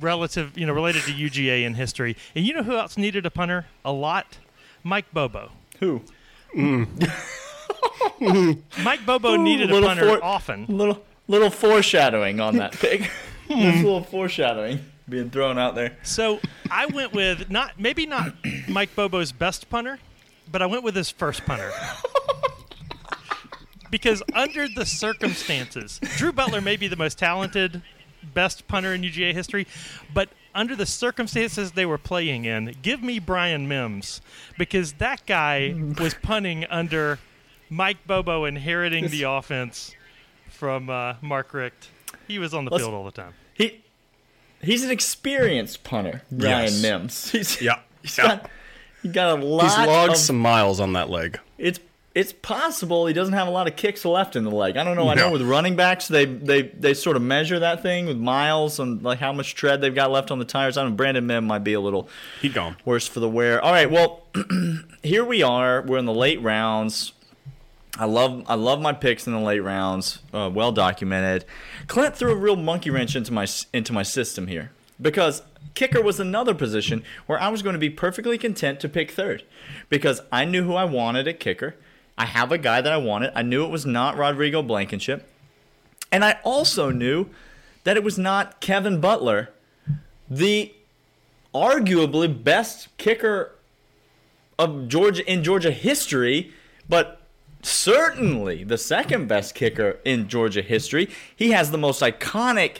Relative, 0.00 0.56
you 0.58 0.66
know, 0.66 0.72
related 0.72 1.02
to 1.02 1.12
UGA 1.12 1.64
in 1.64 1.74
history, 1.74 2.16
and 2.34 2.44
you 2.46 2.52
know 2.54 2.62
who 2.62 2.76
else 2.76 2.96
needed 2.96 3.24
a 3.24 3.30
punter 3.30 3.66
a 3.84 3.92
lot? 3.92 4.38
Mike 4.82 5.06
Bobo. 5.12 5.50
Who? 5.80 6.02
Mm. 6.54 7.10
Mike 8.82 9.04
Bobo 9.06 9.34
Ooh, 9.34 9.38
needed 9.38 9.70
a 9.70 9.74
little 9.74 9.88
punter 9.88 10.16
for- 10.16 10.24
often. 10.24 10.66
Little 10.68 11.04
little 11.28 11.50
foreshadowing 11.50 12.40
on 12.40 12.56
that 12.56 12.72
pick. 12.80 13.10
There's 13.48 13.80
a 13.80 13.84
little 13.84 14.02
foreshadowing 14.02 14.80
being 15.08 15.30
thrown 15.30 15.58
out 15.58 15.74
there. 15.74 15.96
So 16.02 16.40
I 16.70 16.86
went 16.86 17.12
with 17.12 17.50
not 17.50 17.78
maybe 17.78 18.06
not 18.06 18.34
Mike 18.68 18.94
Bobo's 18.96 19.32
best 19.32 19.68
punter, 19.70 19.98
but 20.50 20.62
I 20.62 20.66
went 20.66 20.82
with 20.82 20.96
his 20.96 21.10
first 21.10 21.44
punter. 21.44 21.70
because 23.90 24.22
under 24.34 24.66
the 24.68 24.84
circumstances, 24.84 26.00
Drew 26.16 26.32
Butler 26.32 26.60
may 26.60 26.76
be 26.76 26.88
the 26.88 26.96
most 26.96 27.18
talented, 27.18 27.82
best 28.34 28.66
punter 28.68 28.92
in 28.94 29.02
UGA 29.02 29.32
history, 29.32 29.66
but 30.12 30.28
under 30.54 30.74
the 30.74 30.86
circumstances 30.86 31.72
they 31.72 31.84
were 31.86 31.98
playing 31.98 32.44
in, 32.44 32.76
give 32.82 33.02
me 33.02 33.18
Brian 33.18 33.68
Mimbs 33.68 34.20
because 34.58 34.94
that 34.94 35.26
guy 35.26 35.74
was 35.98 36.14
punting 36.14 36.64
under 36.66 37.18
Mike 37.68 38.06
Bobo 38.06 38.44
inheriting 38.44 39.08
the 39.08 39.24
offense 39.24 39.94
from 40.48 40.88
uh, 40.88 41.14
Mark 41.20 41.52
Richt. 41.52 41.88
He 42.28 42.38
was 42.38 42.54
on 42.54 42.64
the 42.64 42.70
Let's- 42.70 42.82
field 42.84 42.94
all 42.94 43.04
the 43.04 43.10
time. 43.10 43.34
He 43.54 43.82
he's 44.62 44.84
an 44.84 44.90
experienced 44.90 45.82
punter, 45.84 46.22
Brian 46.30 46.64
Yes. 46.64 46.82
Mimbs. 46.82 47.30
He's, 47.32 47.60
yeah, 47.62 47.80
he's 48.02 48.16
got 48.16 48.50
he 49.02 49.08
got 49.08 49.38
a 49.38 49.42
lot. 49.44 49.62
he's 49.64 49.86
logged 49.86 50.12
of, 50.12 50.18
some 50.18 50.38
miles 50.38 50.78
on 50.80 50.92
that 50.94 51.08
leg. 51.10 51.38
it's 51.58 51.78
it's 52.16 52.32
possible 52.32 53.06
he 53.06 53.12
doesn't 53.12 53.34
have 53.34 53.46
a 53.46 53.50
lot 53.50 53.68
of 53.68 53.76
kicks 53.76 54.02
left 54.06 54.36
in 54.36 54.44
the 54.44 54.50
leg. 54.50 54.78
I 54.78 54.84
don't 54.84 54.96
know. 54.96 55.08
I 55.10 55.14
No. 55.14 55.26
know 55.26 55.32
with 55.32 55.42
running 55.42 55.76
backs 55.76 56.08
they 56.08 56.24
they 56.24 56.62
they 56.62 56.94
sort 56.94 57.14
of 57.14 57.20
measure 57.22 57.58
that 57.58 57.82
thing 57.82 58.06
with 58.06 58.16
miles 58.16 58.80
and 58.80 59.02
like 59.02 59.18
how 59.18 59.32
much 59.34 59.54
tread 59.54 59.82
they've 59.82 59.94
got 59.94 60.10
left 60.10 60.30
on 60.30 60.38
the 60.38 60.46
tires. 60.46 60.78
I 60.78 60.82
don't 60.82 60.92
know. 60.92 60.96
Brandon 60.96 61.26
Mim 61.26 61.46
might 61.46 61.62
be 61.62 61.74
a 61.74 61.80
little 61.80 62.08
He 62.40 62.48
gone. 62.48 62.76
worse 62.86 63.06
for 63.06 63.20
the 63.20 63.28
wear. 63.28 63.62
All 63.62 63.70
right, 63.70 63.90
well, 63.90 64.22
here 65.02 65.24
we 65.26 65.42
are. 65.42 65.82
We're 65.82 65.98
in 65.98 66.06
the 66.06 66.14
late 66.14 66.40
rounds. 66.40 67.12
I 67.98 68.06
love 68.06 68.44
I 68.46 68.54
love 68.54 68.80
my 68.80 68.94
picks 68.94 69.26
in 69.26 69.34
the 69.34 69.38
late 69.40 69.60
rounds. 69.60 70.20
Uh, 70.32 70.50
well 70.52 70.72
documented. 70.72 71.44
Clint 71.86 72.16
threw 72.16 72.32
a 72.32 72.36
real 72.36 72.56
monkey 72.56 72.88
wrench 72.90 73.14
into 73.14 73.32
my 73.32 73.46
into 73.74 73.92
my 73.92 74.02
system 74.02 74.46
here 74.46 74.70
because 75.00 75.42
kicker 75.74 76.00
was 76.00 76.18
another 76.18 76.54
position 76.54 77.02
where 77.26 77.38
I 77.38 77.48
was 77.48 77.60
going 77.62 77.74
to 77.74 77.78
be 77.78 77.90
perfectly 77.90 78.38
content 78.38 78.80
to 78.80 78.88
pick 78.88 79.10
third 79.10 79.44
because 79.90 80.22
I 80.32 80.46
knew 80.46 80.62
who 80.64 80.74
I 80.74 80.84
wanted 80.86 81.28
at 81.28 81.40
kicker. 81.40 81.74
I 82.18 82.26
have 82.26 82.50
a 82.52 82.58
guy 82.58 82.80
that 82.80 82.92
I 82.92 82.96
wanted. 82.96 83.32
I 83.34 83.42
knew 83.42 83.64
it 83.64 83.70
was 83.70 83.86
not 83.86 84.16
Rodrigo 84.16 84.62
Blankenship, 84.62 85.28
and 86.10 86.24
I 86.24 86.38
also 86.44 86.90
knew 86.90 87.26
that 87.84 87.96
it 87.96 88.02
was 88.02 88.18
not 88.18 88.60
Kevin 88.60 89.00
Butler, 89.00 89.50
the 90.28 90.72
arguably 91.54 92.42
best 92.42 92.88
kicker 92.98 93.52
of 94.58 94.88
Georgia 94.88 95.30
in 95.30 95.44
Georgia 95.44 95.70
history, 95.70 96.52
but 96.88 97.20
certainly 97.62 98.64
the 98.64 98.78
second 98.78 99.26
best 99.26 99.54
kicker 99.54 99.98
in 100.04 100.28
Georgia 100.28 100.62
history. 100.62 101.08
He 101.34 101.50
has 101.50 101.70
the 101.70 101.78
most 101.78 102.02
iconic 102.02 102.78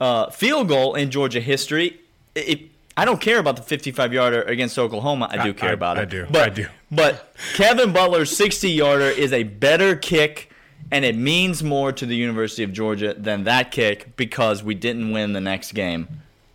uh, 0.00 0.30
field 0.30 0.68
goal 0.68 0.94
in 0.94 1.10
Georgia 1.10 1.40
history. 1.40 2.00
It, 2.34 2.70
I 2.98 3.04
don't 3.04 3.20
care 3.20 3.38
about 3.38 3.56
the 3.56 3.62
55 3.62 4.12
yarder 4.12 4.42
against 4.42 4.78
Oklahoma. 4.78 5.28
I 5.30 5.44
do 5.44 5.50
I- 5.50 5.52
care 5.52 5.70
I- 5.70 5.74
about 5.74 5.98
it. 5.98 6.00
I 6.00 6.04
do. 6.04 6.26
But, 6.30 6.42
I 6.42 6.48
do. 6.48 6.66
But 6.90 7.34
Kevin 7.54 7.92
Butler's 7.92 8.36
60 8.36 8.70
yarder 8.70 9.04
is 9.08 9.32
a 9.32 9.44
better 9.44 9.94
kick. 9.94 10.50
And 10.90 11.04
it 11.04 11.16
means 11.16 11.62
more 11.62 11.92
to 11.92 12.06
the 12.06 12.16
University 12.16 12.62
of 12.62 12.72
Georgia 12.72 13.14
than 13.14 13.44
that 13.44 13.70
kick 13.70 14.16
because 14.16 14.62
we 14.64 14.74
didn't 14.74 15.12
win 15.12 15.34
the 15.34 15.40
next 15.40 15.72
game. 15.72 16.08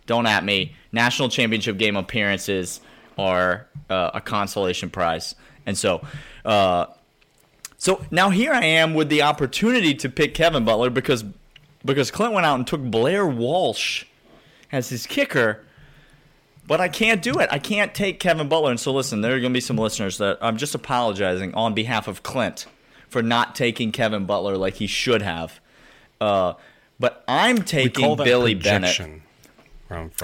Don't 0.06 0.26
at 0.26 0.44
me. 0.44 0.74
National 0.92 1.28
championship 1.28 1.78
game 1.78 1.96
appearances 1.96 2.80
are 3.16 3.66
uh, 3.88 4.10
a 4.12 4.20
consolation 4.20 4.90
prize, 4.90 5.36
and 5.66 5.78
so, 5.78 6.04
uh, 6.44 6.86
so 7.78 8.04
now 8.10 8.30
here 8.30 8.52
I 8.52 8.64
am 8.64 8.94
with 8.94 9.08
the 9.08 9.22
opportunity 9.22 9.94
to 9.94 10.08
pick 10.08 10.34
Kevin 10.34 10.64
Butler 10.64 10.90
because 10.90 11.24
because 11.84 12.10
Clint 12.10 12.32
went 12.32 12.44
out 12.44 12.56
and 12.56 12.66
took 12.66 12.82
Blair 12.82 13.26
Walsh 13.26 14.04
as 14.72 14.88
his 14.88 15.06
kicker. 15.06 15.63
But 16.66 16.80
I 16.80 16.88
can't 16.88 17.22
do 17.22 17.38
it. 17.40 17.48
I 17.52 17.58
can't 17.58 17.94
take 17.94 18.20
Kevin 18.20 18.48
Butler. 18.48 18.70
And 18.70 18.80
so 18.80 18.92
listen, 18.92 19.20
there 19.20 19.34
are 19.36 19.40
going 19.40 19.52
to 19.52 19.56
be 19.56 19.60
some 19.60 19.76
listeners 19.76 20.18
that 20.18 20.38
I'm 20.40 20.56
just 20.56 20.74
apologizing 20.74 21.54
on 21.54 21.74
behalf 21.74 22.08
of 22.08 22.22
Clint 22.22 22.66
for 23.08 23.22
not 23.22 23.54
taking 23.54 23.92
Kevin 23.92 24.24
Butler 24.24 24.56
like 24.56 24.74
he 24.74 24.86
should 24.86 25.22
have. 25.22 25.60
Uh, 26.20 26.54
but 26.98 27.22
I'm 27.28 27.62
taking 27.62 28.16
Billy 28.16 28.54
Bennett. 28.54 28.98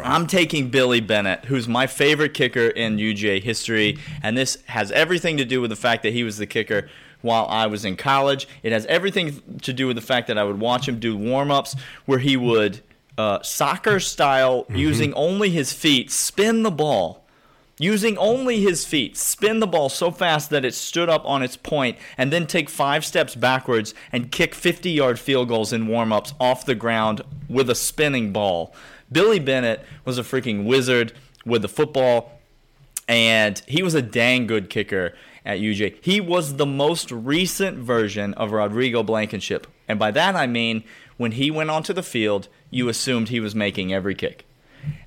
I'm 0.03 0.27
taking 0.27 0.71
Billy 0.71 1.01
Bennett, 1.01 1.45
who's 1.45 1.69
my 1.69 1.87
favorite 1.87 2.33
kicker 2.35 2.69
in 2.69 2.97
UGA 2.97 3.43
history, 3.43 3.99
and 4.23 4.37
this 4.37 4.59
has 4.67 4.91
everything 4.93 5.37
to 5.37 5.45
do 5.45 5.61
with 5.61 5.71
the 5.71 5.77
fact 5.77 6.03
that 6.03 6.13
he 6.13 6.25
was 6.25 6.39
the 6.39 6.47
kicker 6.47 6.89
while 7.21 7.47
I 7.47 7.67
was 7.67 7.85
in 7.85 7.97
college. 7.97 8.49
It 8.63 8.73
has 8.73 8.87
everything 8.87 9.43
to 9.63 9.73
do 9.73 9.87
with 9.87 9.97
the 9.97 10.03
fact 10.03 10.29
that 10.29 10.39
I 10.39 10.45
would 10.45 10.59
watch 10.59 10.89
him 10.89 10.99
do 10.99 11.17
warm-ups 11.17 11.77
where 12.07 12.19
he 12.19 12.37
would 12.37 12.81
uh, 13.21 13.43
soccer 13.43 14.01
style, 14.01 14.65
using 14.71 15.13
only 15.15 15.51
his 15.51 15.73
feet, 15.75 16.11
spin 16.11 16.63
the 16.63 16.71
ball. 16.71 17.25
Using 17.79 18.19
only 18.19 18.61
his 18.61 18.85
feet, 18.85 19.17
spin 19.17 19.61
the 19.61 19.67
ball 19.67 19.89
so 19.89 20.11
fast 20.11 20.51
that 20.51 20.67
it 20.67 20.75
stood 20.75 21.09
up 21.09 21.25
on 21.25 21.43
its 21.43 21.57
point, 21.57 21.97
and 22.19 22.31
then 22.31 22.47
take 22.47 22.69
five 22.69 23.05
steps 23.05 23.35
backwards 23.35 23.95
and 24.13 24.31
kick 24.31 24.55
50 24.55 24.91
yard 24.91 25.19
field 25.19 25.49
goals 25.49 25.73
in 25.73 25.87
warm 25.87 26.13
ups 26.13 26.35
off 26.39 26.67
the 26.67 26.75
ground 26.75 27.23
with 27.49 27.71
a 27.71 27.75
spinning 27.75 28.33
ball. 28.33 28.75
Billy 29.11 29.39
Bennett 29.39 29.85
was 30.05 30.19
a 30.19 30.23
freaking 30.23 30.65
wizard 30.65 31.13
with 31.45 31.63
the 31.63 31.69
football, 31.69 32.41
and 33.09 33.63
he 33.67 33.83
was 33.83 33.95
a 33.95 34.03
dang 34.03 34.47
good 34.47 34.69
kicker 34.71 35.15
at 35.45 35.59
UJ. 35.59 35.97
He 36.03 36.21
was 36.21 36.57
the 36.57 36.67
most 36.67 37.11
recent 37.11 37.79
version 37.79 38.35
of 38.35 38.53
Rodrigo 38.53 39.03
Blankenship. 39.03 39.67
And 39.91 39.99
by 39.99 40.13
that 40.13 40.37
I 40.37 40.47
mean 40.47 40.85
when 41.17 41.33
he 41.33 41.51
went 41.51 41.69
onto 41.69 41.93
the 41.93 42.03
field, 42.03 42.49
you 42.71 42.89
assumed 42.89 43.29
he 43.29 43.41
was 43.41 43.55
making 43.55 43.93
every 43.93 44.15
kick. 44.15 44.47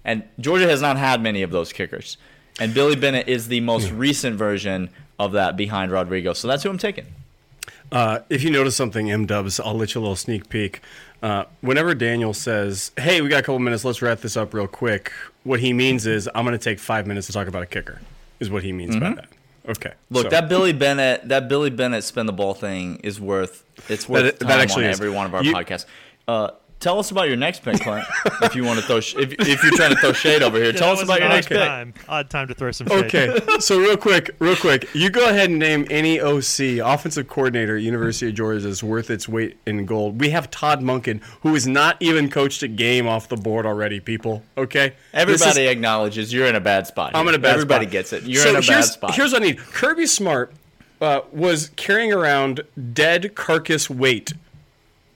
And 0.03 0.23
Georgia 0.39 0.67
has 0.67 0.81
not 0.81 0.97
had 0.97 1.21
many 1.21 1.41
of 1.41 1.51
those 1.51 1.71
kickers. 1.71 2.17
And 2.59 2.73
Billy 2.73 2.97
Bennett 2.97 3.27
is 3.29 3.47
the 3.47 3.61
most 3.61 3.89
recent 3.89 4.35
version 4.35 4.89
of 5.17 5.31
that 5.31 5.55
behind 5.55 5.91
Rodrigo. 5.91 6.33
So 6.33 6.47
that's 6.47 6.63
who 6.63 6.69
I'm 6.69 6.77
taking. 6.77 7.05
Uh, 7.91 8.19
if 8.29 8.43
you 8.43 8.51
notice 8.51 8.75
something, 8.75 9.09
M 9.09 9.25
Dubs, 9.25 9.59
I'll 9.59 9.73
let 9.73 9.95
you 9.95 10.01
a 10.01 10.03
little 10.03 10.15
sneak 10.15 10.49
peek. 10.49 10.81
Uh, 11.21 11.45
whenever 11.61 11.95
Daniel 11.95 12.33
says, 12.33 12.91
"Hey, 12.97 13.21
we 13.21 13.29
got 13.29 13.39
a 13.39 13.43
couple 13.43 13.59
minutes, 13.59 13.85
let's 13.85 14.01
wrap 14.01 14.19
this 14.19 14.35
up 14.35 14.53
real 14.53 14.67
quick," 14.67 15.11
what 15.43 15.61
he 15.61 15.71
means 15.71 16.05
is, 16.05 16.29
"I'm 16.35 16.43
going 16.45 16.57
to 16.57 16.63
take 16.63 16.79
five 16.79 17.07
minutes 17.07 17.27
to 17.27 17.33
talk 17.33 17.47
about 17.47 17.63
a 17.63 17.65
kicker." 17.65 18.01
Is 18.39 18.49
what 18.49 18.63
he 18.63 18.73
means 18.73 18.97
by 18.97 19.13
that. 19.13 19.29
Okay. 19.67 19.93
Look, 20.09 20.23
so- 20.23 20.29
that 20.29 20.49
Billy 20.49 20.73
Bennett, 20.73 21.27
that 21.29 21.47
Billy 21.47 21.69
Bennett 21.69 22.03
spin 22.03 22.25
the 22.25 22.33
ball 22.33 22.53
thing 22.53 22.97
is 22.97 23.19
worth 23.19 23.63
it's 23.89 24.07
worth 24.09 24.39
That- 24.39 24.47
that 24.47 24.59
actually 24.59 24.85
on 24.85 24.91
is. 24.91 24.99
every 24.99 25.09
one 25.09 25.25
of 25.25 25.33
our 25.33 25.43
You- 25.43 25.53
podcasts. 25.53 25.85
Uh, 26.27 26.49
tell 26.83 26.99
us 26.99 27.09
about 27.11 27.27
your 27.27 27.37
next 27.37 27.63
pick, 27.63 27.79
Clint. 27.79 28.05
if 28.43 28.55
you 28.55 28.63
want 28.63 28.79
to 28.79 28.85
throw, 28.85 28.99
sh- 28.99 29.15
if, 29.17 29.31
if 29.39 29.63
you're 29.63 29.71
trying 29.75 29.91
to 29.91 29.95
throw 29.95 30.11
shade 30.13 30.43
over 30.43 30.57
here, 30.57 30.67
Yeah, 30.73 30.79
tell 30.79 30.91
us 30.91 31.01
about 31.01 31.19
your 31.19 31.29
odd 31.29 31.33
next 31.35 31.47
pick. 31.47 32.09
Odd 32.09 32.29
time 32.29 32.47
to 32.49 32.53
throw 32.53 32.71
some 32.71 32.87
shade. 32.87 33.05
Okay, 33.05 33.39
so 33.59 33.79
real 33.79 33.97
quick, 33.97 34.31
real 34.39 34.55
quick, 34.55 34.87
you 34.93 35.09
go 35.09 35.29
ahead 35.29 35.49
and 35.49 35.57
name 35.59 35.87
any 35.89 36.19
OC 36.19 36.79
offensive 36.83 37.27
coordinator 37.27 37.77
at 37.77 37.83
University 37.83 38.29
of 38.29 38.35
Georgia 38.35 38.67
is 38.67 38.83
worth 38.83 39.09
its 39.09 39.27
weight 39.27 39.57
in 39.65 39.85
gold. 39.85 40.19
We 40.19 40.29
have 40.31 40.51
Todd 40.51 40.81
Monken, 40.81 41.21
who 41.41 41.53
has 41.53 41.65
not 41.65 41.95
even 42.01 42.29
coached 42.29 42.61
a 42.63 42.67
game 42.67 43.07
off 43.07 43.29
the 43.29 43.37
board 43.37 43.65
already. 43.65 43.99
People, 43.99 44.43
okay, 44.57 44.93
Everybody 45.13 45.61
is- 45.63 45.71
acknowledges 45.71 46.33
you're 46.33 46.47
in 46.47 46.55
a 46.55 46.61
bad 46.61 46.85
spot. 46.87 47.11
I'm 47.15 47.27
in 47.29 47.35
a 47.35 47.39
bad 47.39 47.53
Everybody 47.53 47.85
spot. 47.85 47.91
gets 47.91 48.13
it. 48.13 48.23
You're 48.23 48.43
So 48.43 48.49
in 48.49 48.55
a 48.57 48.59
bad 48.59 48.67
here's, 48.67 48.91
spot. 48.91 49.15
Here's 49.15 49.31
what 49.31 49.41
I 49.41 49.45
need. 49.45 49.57
Kirby 49.59 50.05
Smart 50.05 50.51
uh, 51.01 51.21
was 51.31 51.69
carrying 51.75 52.11
around 52.13 52.61
dead 52.93 53.35
carcass 53.35 53.89
weight, 53.89 54.33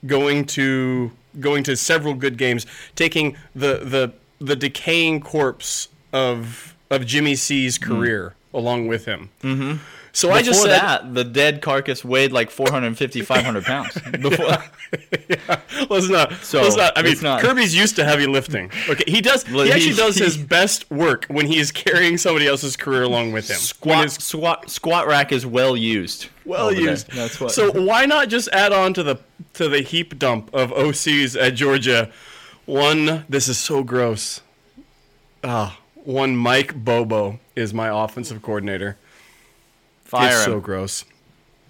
going 0.06 0.46
to 0.46 1.12
going 1.40 1.64
to 1.64 1.76
several 1.76 2.14
good 2.14 2.38
games, 2.38 2.66
taking 2.96 3.36
the 3.56 3.80
the 3.84 4.14
the 4.40 4.56
decaying 4.56 5.22
corpse 5.22 5.90
of 6.14 6.76
of 6.90 7.06
Jimmy 7.06 7.36
C's 7.36 7.78
career 7.78 8.36
along 8.54 8.88
with 8.88 9.06
him. 9.06 9.30
Mm-hmm. 9.42 9.78
So 10.18 10.32
I 10.32 10.42
just 10.42 10.64
said, 10.64 10.72
that, 10.72 11.14
the 11.14 11.24
dead 11.24 11.62
carcass 11.62 12.04
weighed 12.04 12.32
like 12.32 12.50
450, 12.50 13.22
500 13.22 13.64
pounds. 13.66 13.94
Before, 14.20 14.48
let's 15.92 16.10
not. 16.10 16.34
So, 16.42 16.64
let's 16.64 16.76
not. 16.76 16.98
I 16.98 17.04
mean, 17.04 17.16
not- 17.22 17.40
Kirby's 17.40 17.76
used 17.76 17.98
to 17.98 18.04
heavy 18.04 18.26
lifting. 18.26 18.72
Okay, 18.90 19.04
he 19.06 19.22
does. 19.22 19.44
He 19.44 19.72
actually 19.72 19.94
does 19.94 20.16
his 20.18 20.36
best 20.36 20.90
work 20.90 21.26
when 21.28 21.46
he 21.46 21.60
is 21.60 21.72
carrying 21.72 22.18
somebody 22.18 22.48
else's 22.48 22.76
career 22.76 23.04
along 23.04 23.32
with 23.32 23.48
him. 23.48 23.58
Squat, 23.58 24.06
his 24.06 24.14
squat, 24.16 24.72
squat 24.72 25.06
rack 25.06 25.32
is 25.32 25.46
well 25.46 25.78
used. 25.78 26.30
well 26.46 26.74
used. 26.74 27.12
That's 27.12 27.40
what. 27.40 27.52
So 27.52 27.72
why 27.84 28.08
not 28.08 28.30
just 28.30 28.50
add 28.52 28.74
on 28.74 28.96
to 28.96 29.04
the 29.04 29.20
to 29.54 29.70
the 29.70 29.82
heap 29.82 30.18
dump 30.18 30.52
of 30.52 30.72
OCs 30.72 31.40
at 31.40 31.54
Georgia? 31.54 32.12
One, 32.66 33.24
this 33.30 33.48
is 33.48 33.60
so 33.60 33.84
gross. 33.84 34.42
Ah, 35.44 35.78
one 35.94 36.36
Mike 36.36 36.74
Bobo 36.84 37.40
is 37.56 37.72
my 37.72 37.90
offensive 38.04 38.42
coordinator. 38.42 38.98
Fire 40.08 40.28
it's 40.30 40.46
him. 40.46 40.52
so 40.54 40.60
gross. 40.60 41.06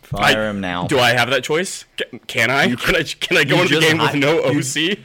fire 0.01 0.43
I- 0.45 0.49
him 0.49 0.61
now. 0.61 0.87
Do 0.87 0.99
I 0.99 1.11
have 1.11 1.29
that 1.31 1.43
choice? 1.43 1.85
Ca- 1.97 2.19
Can 2.27 2.49
I? 2.49 2.75
Can 2.75 2.95
I? 2.95 3.03
Can 3.03 3.37
I 3.37 3.43
go 3.43 3.61
into 3.61 3.75
the 3.75 3.81
just 3.81 3.87
game 3.91 3.97
with 3.97 4.15
no 4.15 4.39
OC? 4.43 4.99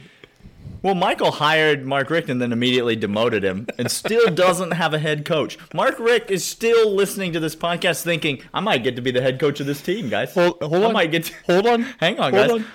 Well, 0.81 0.95
Michael 0.95 1.31
hired 1.31 1.85
Mark 1.85 2.09
Richt 2.09 2.29
and 2.29 2.41
then 2.41 2.51
immediately 2.51 2.97
demoted 2.97 3.41
him 3.41 3.67
and 3.77 3.89
still 3.89 4.27
doesn't 4.29 4.71
have 4.71 4.93
a 4.93 4.99
head 4.99 5.23
coach. 5.23 5.57
Mark 5.73 5.97
Richt 5.97 6.29
is 6.29 6.43
still 6.43 6.93
listening 6.93 7.31
to 7.31 7.39
this 7.39 7.55
podcast 7.55 8.03
thinking, 8.03 8.41
I 8.53 8.59
might 8.59 8.83
get 8.83 8.97
to 8.97 9.01
be 9.01 9.09
the 9.09 9.21
head 9.21 9.39
coach 9.39 9.61
of 9.61 9.65
this 9.65 9.81
team, 9.81 10.09
guys. 10.09 10.33
Hold- 10.33 10.61
hold 10.61 10.83
I 10.83 10.87
on. 10.87 10.93
might 10.93 11.09
get 11.11 11.23
to- 11.25 11.33
Hold 11.45 11.67
on. 11.67 11.81
Hang 11.99 12.19
on, 12.19 12.33
Hold 12.33 12.47
guys. 12.49 12.51
on. 12.59 12.65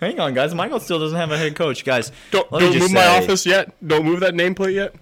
Hang 0.00 0.20
on, 0.20 0.34
guys. 0.34 0.54
Michael 0.54 0.78
still 0.78 1.00
doesn't 1.00 1.18
have 1.18 1.32
a 1.32 1.38
head 1.38 1.56
coach, 1.56 1.84
guys. 1.84 2.12
Don't, 2.30 2.48
don't 2.50 2.60
just 2.72 2.78
move 2.78 2.92
my 2.92 3.06
office 3.06 3.44
yet. 3.44 3.72
Don't 3.84 4.04
move 4.04 4.20
that 4.20 4.34
nameplate 4.34 4.74
yet. 4.74 4.94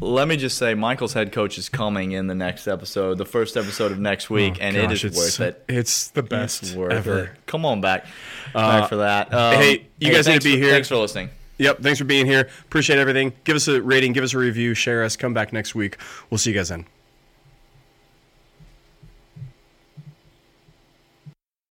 Let 0.00 0.28
me 0.28 0.36
just 0.36 0.58
say, 0.58 0.74
Michael's 0.74 1.12
head 1.12 1.32
coach 1.32 1.58
is 1.58 1.68
coming 1.68 2.12
in 2.12 2.28
the 2.28 2.34
next 2.34 2.68
episode, 2.68 3.18
the 3.18 3.24
first 3.24 3.56
episode 3.56 3.90
of 3.90 3.98
next 3.98 4.30
week, 4.30 4.58
and 4.60 4.76
Oh, 4.76 4.86
Gosh, 4.86 5.04
it's, 5.04 5.16
worth 5.16 5.40
it. 5.40 5.64
It's 5.68 6.08
the 6.08 6.22
best 6.22 6.62
It's 6.62 6.72
worth 6.74 6.92
ever. 6.92 7.18
it. 7.24 7.30
Come 7.46 7.66
on 7.66 7.80
back, 7.80 8.06
back 8.54 8.88
for 8.88 8.96
that. 8.96 9.34
Um, 9.34 9.54
hey, 9.56 9.86
you 9.98 10.12
guys 10.12 10.28
need 10.28 10.40
to 10.40 10.44
be 10.44 10.52
for- 10.56 10.58
here. 10.62 10.70
Thanks 10.72 10.88
for 10.88 10.96
listening. 10.96 11.30
Yep. 11.58 11.80
Thanks 11.80 11.98
for 11.98 12.04
being 12.04 12.26
here. 12.26 12.48
Appreciate 12.66 13.00
everything. 13.00 13.32
Give 13.42 13.56
us 13.56 13.66
a 13.66 13.82
rating. 13.82 14.12
Give 14.12 14.22
us 14.22 14.32
a 14.34 14.38
review. 14.38 14.74
Share 14.74 15.02
us. 15.02 15.16
Come 15.16 15.34
back 15.34 15.52
next 15.52 15.74
week. 15.74 15.96
We'll 16.30 16.38
see 16.38 16.50
you 16.52 16.56
guys 16.56 16.68
then. 16.68 16.86